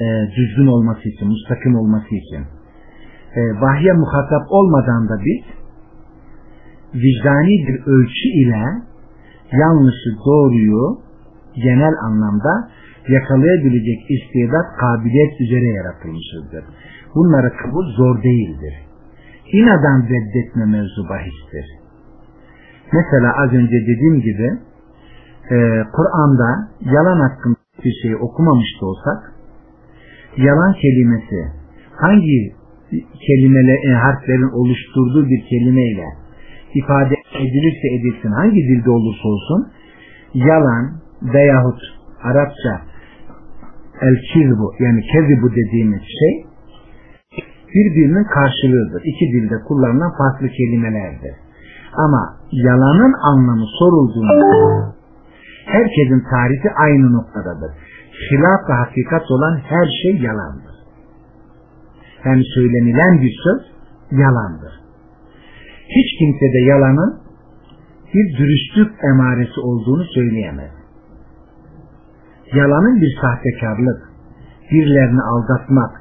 e, 0.00 0.04
düzgün 0.36 0.66
olması 0.66 1.08
için, 1.08 1.28
müstakim 1.28 1.76
olması 1.76 2.14
için. 2.14 2.55
E, 3.34 3.40
vahye 3.60 3.92
muhatap 3.92 4.42
olmadan 4.48 5.08
da 5.08 5.18
biz 5.24 5.44
vicdani 6.94 7.68
bir 7.68 7.86
ölçü 7.86 8.28
ile 8.42 8.64
yanlışı 9.52 10.10
doğruyu 10.26 10.98
genel 11.54 11.94
anlamda 12.02 12.68
yakalayabilecek 13.08 14.10
istidat, 14.10 14.66
kabiliyet 14.80 15.40
üzere 15.40 15.66
yaratılmışızdır. 15.66 16.64
Bunları 17.14 17.52
kabul 17.62 17.86
zor 17.96 18.22
değildir. 18.22 18.74
İnadan 19.52 20.02
reddetme 20.02 20.64
mevzu 20.64 21.08
bahistir. 21.08 21.66
Mesela 22.92 23.32
az 23.42 23.52
önce 23.52 23.76
dediğim 23.90 24.20
gibi 24.20 24.58
e, 25.50 25.84
Kur'an'da 25.92 26.68
yalan 26.80 27.20
hakkında 27.20 27.56
bir 27.84 27.92
şey 28.02 28.14
okumamış 28.14 28.68
da 28.80 28.86
olsak 28.86 29.32
yalan 30.36 30.72
kelimesi 30.72 31.52
hangi 31.96 32.54
kelimeler, 33.26 33.78
e, 33.90 33.92
harflerin 33.94 34.50
oluşturduğu 34.60 35.28
bir 35.30 35.40
kelimeyle 35.50 36.06
ifade 36.74 37.14
edilirse 37.34 37.86
edilsin 37.96 38.30
hangi 38.30 38.60
dilde 38.68 38.90
olursa 38.90 39.28
olsun 39.28 39.68
yalan 40.34 40.92
veyahut 41.22 41.80
Arapça 42.22 42.80
el 44.02 44.16
kizbu 44.32 44.72
yani 44.78 45.00
kezibu 45.12 45.50
dediğimiz 45.50 46.02
şey 46.20 46.46
birbirinin 47.74 48.24
karşılığıdır. 48.24 49.02
İki 49.04 49.26
dilde 49.32 49.54
kullanılan 49.68 50.12
farklı 50.18 50.48
kelimelerdir. 50.48 51.34
Ama 52.04 52.36
yalanın 52.52 53.14
anlamı 53.30 53.66
sorulduğunda 53.78 54.94
herkesin 55.66 56.24
tarifi 56.30 56.70
aynı 56.70 57.12
noktadadır. 57.12 57.70
Hilaf 58.30 58.60
ve 58.68 58.72
hakikat 58.72 59.30
olan 59.30 59.56
her 59.56 59.86
şey 60.02 60.16
yalandır. 60.16 60.65
Yani 62.26 62.42
söylenilen 62.54 63.20
bir 63.22 63.34
söz 63.44 63.62
yalandır. 64.20 64.72
Hiç 65.88 66.18
kimse 66.18 66.46
de 66.54 66.58
yalanın 66.58 67.20
bir 68.14 68.38
dürüstlük 68.38 69.04
emaresi 69.04 69.60
olduğunu 69.60 70.04
söyleyemez. 70.04 70.70
Yalanın 72.54 73.00
bir 73.00 73.18
sahtekarlık, 73.20 74.10
birilerini 74.72 75.22
aldatmak, 75.22 75.92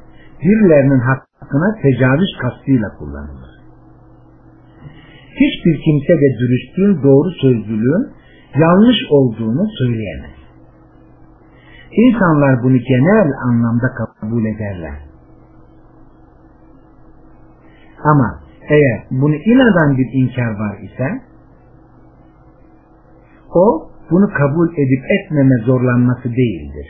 birilerinin 0.44 1.00
hakkına 1.00 1.76
tecavüz 1.82 2.38
kastıyla 2.42 2.90
kullanılır. 2.98 3.52
Hiçbir 5.42 5.82
kimse 5.86 6.14
de 6.22 6.30
dürüstlüğün, 6.40 7.04
doğru 7.04 7.32
sözlülüğün 7.32 8.06
yanlış 8.58 8.98
olduğunu 9.10 9.68
söyleyemez. 9.80 10.36
İnsanlar 11.92 12.64
bunu 12.64 12.78
genel 12.78 13.32
anlamda 13.48 13.88
kabul 13.98 14.46
ederler. 14.46 15.15
Ama 18.12 18.40
eğer 18.70 19.04
bunu 19.12 19.36
inadan 19.36 19.98
bir 19.98 20.10
inkar 20.14 20.60
var 20.60 20.78
ise 20.80 21.22
o 23.56 23.90
bunu 24.12 24.30
kabul 24.30 24.70
edip 24.70 25.04
etmeme 25.16 25.56
zorlanması 25.66 26.30
değildir. 26.30 26.88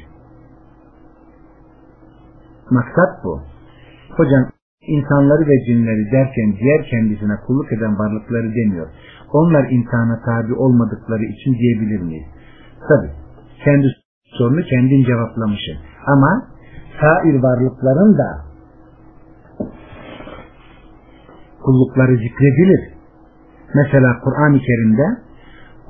Maksat 2.72 3.24
bu. 3.24 3.42
Hocam 4.18 4.44
insanları 4.88 5.48
ve 5.48 5.66
cinleri 5.66 6.12
derken 6.12 6.56
diğer 6.60 6.84
kendisine 6.84 7.36
kulluk 7.48 7.74
eden 7.74 8.00
varlıkları 8.00 8.56
demiyor. 8.56 8.88
Onlar 9.34 9.70
imtihana 9.70 10.20
tabi 10.26 10.54
olmadıkları 10.54 11.24
için 11.24 11.54
diyebilir 11.54 12.02
miyiz? 12.02 12.26
Tabi. 12.90 13.08
Kendi 13.64 13.88
sorunu 14.26 14.62
kendin 14.62 15.04
cevaplamışsın. 15.04 15.78
Ama 16.08 16.48
sair 17.02 17.44
varlıkların 17.44 18.18
da 18.18 18.55
kullukları 21.65 22.17
zikredilir. 22.17 22.95
Mesela 23.75 24.21
Kur'an-ı 24.25 24.59
Kerim'de 24.59 25.31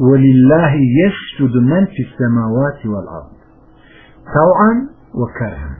وَلِلَّهِ 0.07 0.75
يَسْجُدُ 1.03 1.55
مَنْ 1.73 1.83
فِي 1.95 2.03
السَّمَاوَاتِ 2.09 2.81
وَالْأَرْضِ 2.93 3.33
طَوْعًا 4.37 4.73
وَكَرْهًا 5.21 5.75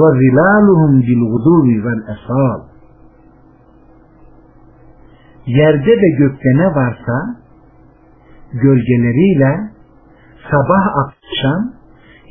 وَظِلَالُهُمْ 0.00 0.92
بِالْغُدُوِ 1.06 1.66
وَالْأَصَالِ 1.84 2.60
Yerde 5.46 5.90
ve 6.02 6.10
gökte 6.18 6.48
ne 6.54 6.66
varsa 6.66 7.36
gölgeleriyle 8.52 9.70
sabah 10.50 10.86
akşam 11.04 11.72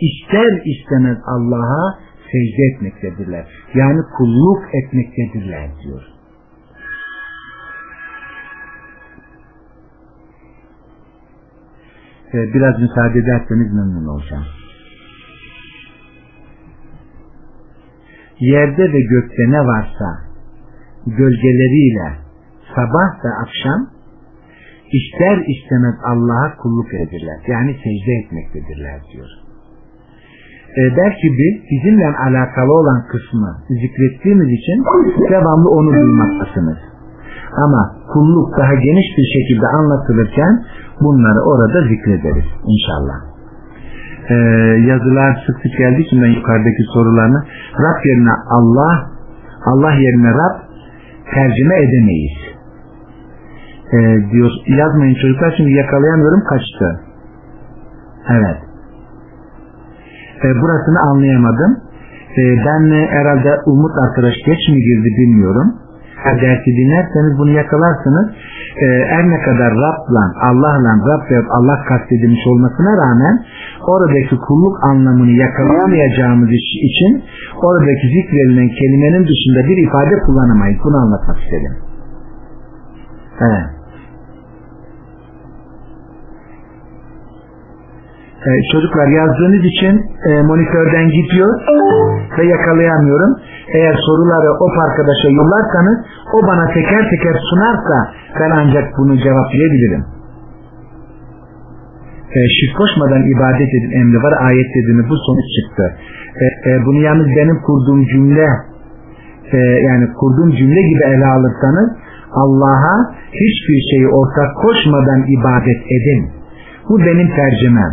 ister 0.02 0.62
istemez 0.66 1.18
Allah'a 1.26 2.00
secde 2.32 2.64
etmektedirler. 2.76 3.48
Yani 3.76 4.02
kulluk 4.18 4.64
etmektedirler 4.74 5.70
diyor. 5.84 6.13
Biraz 12.55 12.81
müsaade 12.81 13.19
ederseniz 13.19 13.73
memnun 13.73 14.07
olacağım. 14.07 14.45
Yerde 18.41 18.93
ve 18.93 19.01
gökte 19.01 19.51
ne 19.51 19.61
varsa 19.61 20.09
gölgeleriyle 21.07 22.09
sabah 22.75 23.25
ve 23.25 23.31
akşam 23.43 23.81
ister 24.93 25.37
istemez 25.55 25.95
Allah'a 26.05 26.57
kulluk 26.57 26.95
edirler. 26.95 27.39
Yani 27.47 27.73
secde 27.85 28.13
etmektedirler 28.25 29.01
diyor. 29.13 29.29
Ee, 30.79 30.97
belki 30.97 31.27
bir 31.39 31.53
bizimle 31.71 32.09
alakalı 32.29 32.73
olan 32.73 33.07
kısmı 33.13 33.51
zikrettiğimiz 33.69 34.49
için 34.59 34.79
devamlı 35.31 35.71
onu 35.71 35.93
duymaktasınız. 35.93 36.79
Ama 37.65 37.97
kulluk 38.13 38.59
daha 38.59 38.75
geniş 38.75 39.09
bir 39.19 39.29
şekilde 39.37 39.67
anlatılırken 39.67 40.65
bunları 41.01 41.41
orada 41.41 41.89
zikrederiz 41.89 42.45
inşallah. 42.75 43.35
Ee, 44.31 44.35
yazılar 44.91 45.45
sık 45.47 45.57
sık 45.63 45.79
geldiği 45.79 46.07
için 46.07 46.23
ben 46.23 46.33
yukarıdaki 46.39 46.83
sorularını 46.95 47.45
Rab 47.79 48.05
yerine 48.05 48.35
Allah 48.51 49.11
Allah 49.65 49.93
yerine 49.93 50.31
Rab 50.31 50.57
tercüme 51.35 51.77
edemeyiz. 51.77 52.39
Ee, 53.93 54.31
diyor 54.31 54.51
yazmayın 54.67 55.15
çocuklar 55.15 55.55
çünkü 55.57 55.71
yakalayamıyorum 55.71 56.45
kaçtı. 56.49 57.01
Evet. 58.31 58.59
Ee, 60.45 60.61
burasını 60.61 61.01
anlayamadım. 61.11 61.77
Ee, 62.37 62.57
ben 62.67 63.07
herhalde 63.07 63.61
Umut 63.67 63.93
arkadaş 64.09 64.35
geç 64.47 64.69
mi 64.69 64.81
girdi 64.81 65.09
bilmiyorum 65.19 65.84
dersi 66.43 66.71
dinlerseniz 66.81 67.39
bunu 67.39 67.51
yakalarsınız. 67.51 68.27
Ee, 68.83 68.87
her 69.15 69.25
ne 69.31 69.39
kadar 69.47 69.71
Rab'la, 69.87 70.25
Allah'la, 70.51 70.93
Rab 71.09 71.23
ve 71.31 71.39
Allah 71.51 71.79
kastedilmiş 71.89 72.47
olmasına 72.47 72.93
rağmen 73.03 73.35
oradaki 73.93 74.37
kulluk 74.47 74.77
anlamını 74.91 75.31
yakalayamayacağımız 75.31 76.51
için 76.89 77.23
oradaki 77.63 78.07
zikredilen 78.15 78.69
kelimenin 78.69 79.25
dışında 79.31 79.61
bir 79.69 79.89
ifade 79.89 80.15
kullanamayız. 80.27 80.79
Bunu 80.85 80.97
anlatmak 80.97 81.39
istedim. 81.45 81.75
Evet. 83.41 83.75
Ee, 88.47 88.63
çocuklar 88.73 89.07
yazdığınız 89.07 89.65
için 89.65 89.95
e, 90.29 90.43
monitörden 90.43 91.09
gidiyor 91.09 91.61
ve 92.39 92.47
yakalayamıyorum. 92.47 93.37
Eğer 93.69 93.95
soruları 94.07 94.51
o 94.65 94.67
arkadaşa 94.87 95.29
yollarsanız 95.29 95.99
o 96.33 96.47
bana 96.47 96.67
teker 96.67 97.11
teker 97.11 97.37
sunarsa 97.51 98.13
ben 98.41 98.51
ancak 98.51 98.85
bunu 98.99 99.19
cevaplayabilirim. 99.19 100.05
E, 102.35 102.41
şirk 102.57 102.77
koşmadan 102.77 103.23
ibadet 103.35 103.71
edin 103.77 103.93
emri 104.01 104.23
var 104.23 104.35
ayet 104.49 104.69
dediğini 104.75 105.09
bu 105.09 105.17
sonuç 105.27 105.49
çıktı. 105.57 105.85
E, 106.43 106.71
e, 106.71 106.87
bunu 106.87 106.99
yalnız 106.99 107.27
benim 107.27 107.59
kurduğum 107.67 108.05
cümle 108.07 108.49
e, 109.53 109.57
yani 109.59 110.05
kurduğum 110.19 110.51
cümle 110.51 110.83
gibi 110.83 111.05
ele 111.05 111.27
alırsanız 111.27 111.91
Allah'a 112.33 113.15
hiçbir 113.33 113.81
şeyi 113.91 114.09
ortak 114.09 114.57
koşmadan 114.63 115.21
ibadet 115.37 115.81
edin. 115.97 116.31
Bu 116.89 116.99
benim 116.99 117.29
tercümem. 117.37 117.93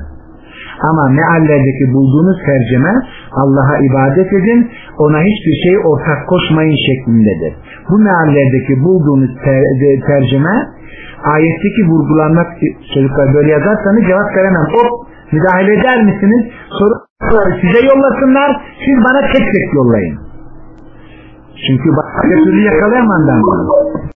Ama 0.89 1.09
meallerdeki 1.09 1.93
bulduğunuz 1.93 2.37
tercüme 2.45 2.93
Allah'a 3.31 3.77
ibadet 3.77 4.33
edin, 4.33 4.71
ona 5.03 5.19
hiçbir 5.29 5.55
şey 5.63 5.75
ortak 5.89 6.19
koşmayın 6.31 6.77
şeklindedir. 6.87 7.53
Bu 7.89 7.95
meallerdeki 7.99 8.73
bulduğunuz 8.83 9.31
ter, 9.43 9.61
tercüme 10.07 10.55
ayetteki 11.23 11.81
vurgulanmak 11.89 12.47
çocuklar 12.93 13.33
böyle 13.33 13.51
yazarsanız 13.51 14.03
cevap 14.07 14.35
veremem. 14.37 14.67
Hop 14.73 14.89
müdahale 15.31 15.73
eder 15.79 16.03
misiniz? 16.03 16.43
Soruları 16.77 17.51
size 17.61 17.81
yollasınlar, 17.91 18.49
siz 18.85 18.95
bana 19.05 19.21
tek 19.21 19.45
tek 19.55 19.73
yollayın. 19.73 20.15
Çünkü 21.67 21.89
başka 21.97 22.43
türlü 22.43 22.61
yakalayamam 22.61 23.21
ben 23.27 23.41
bunu. 23.41 23.63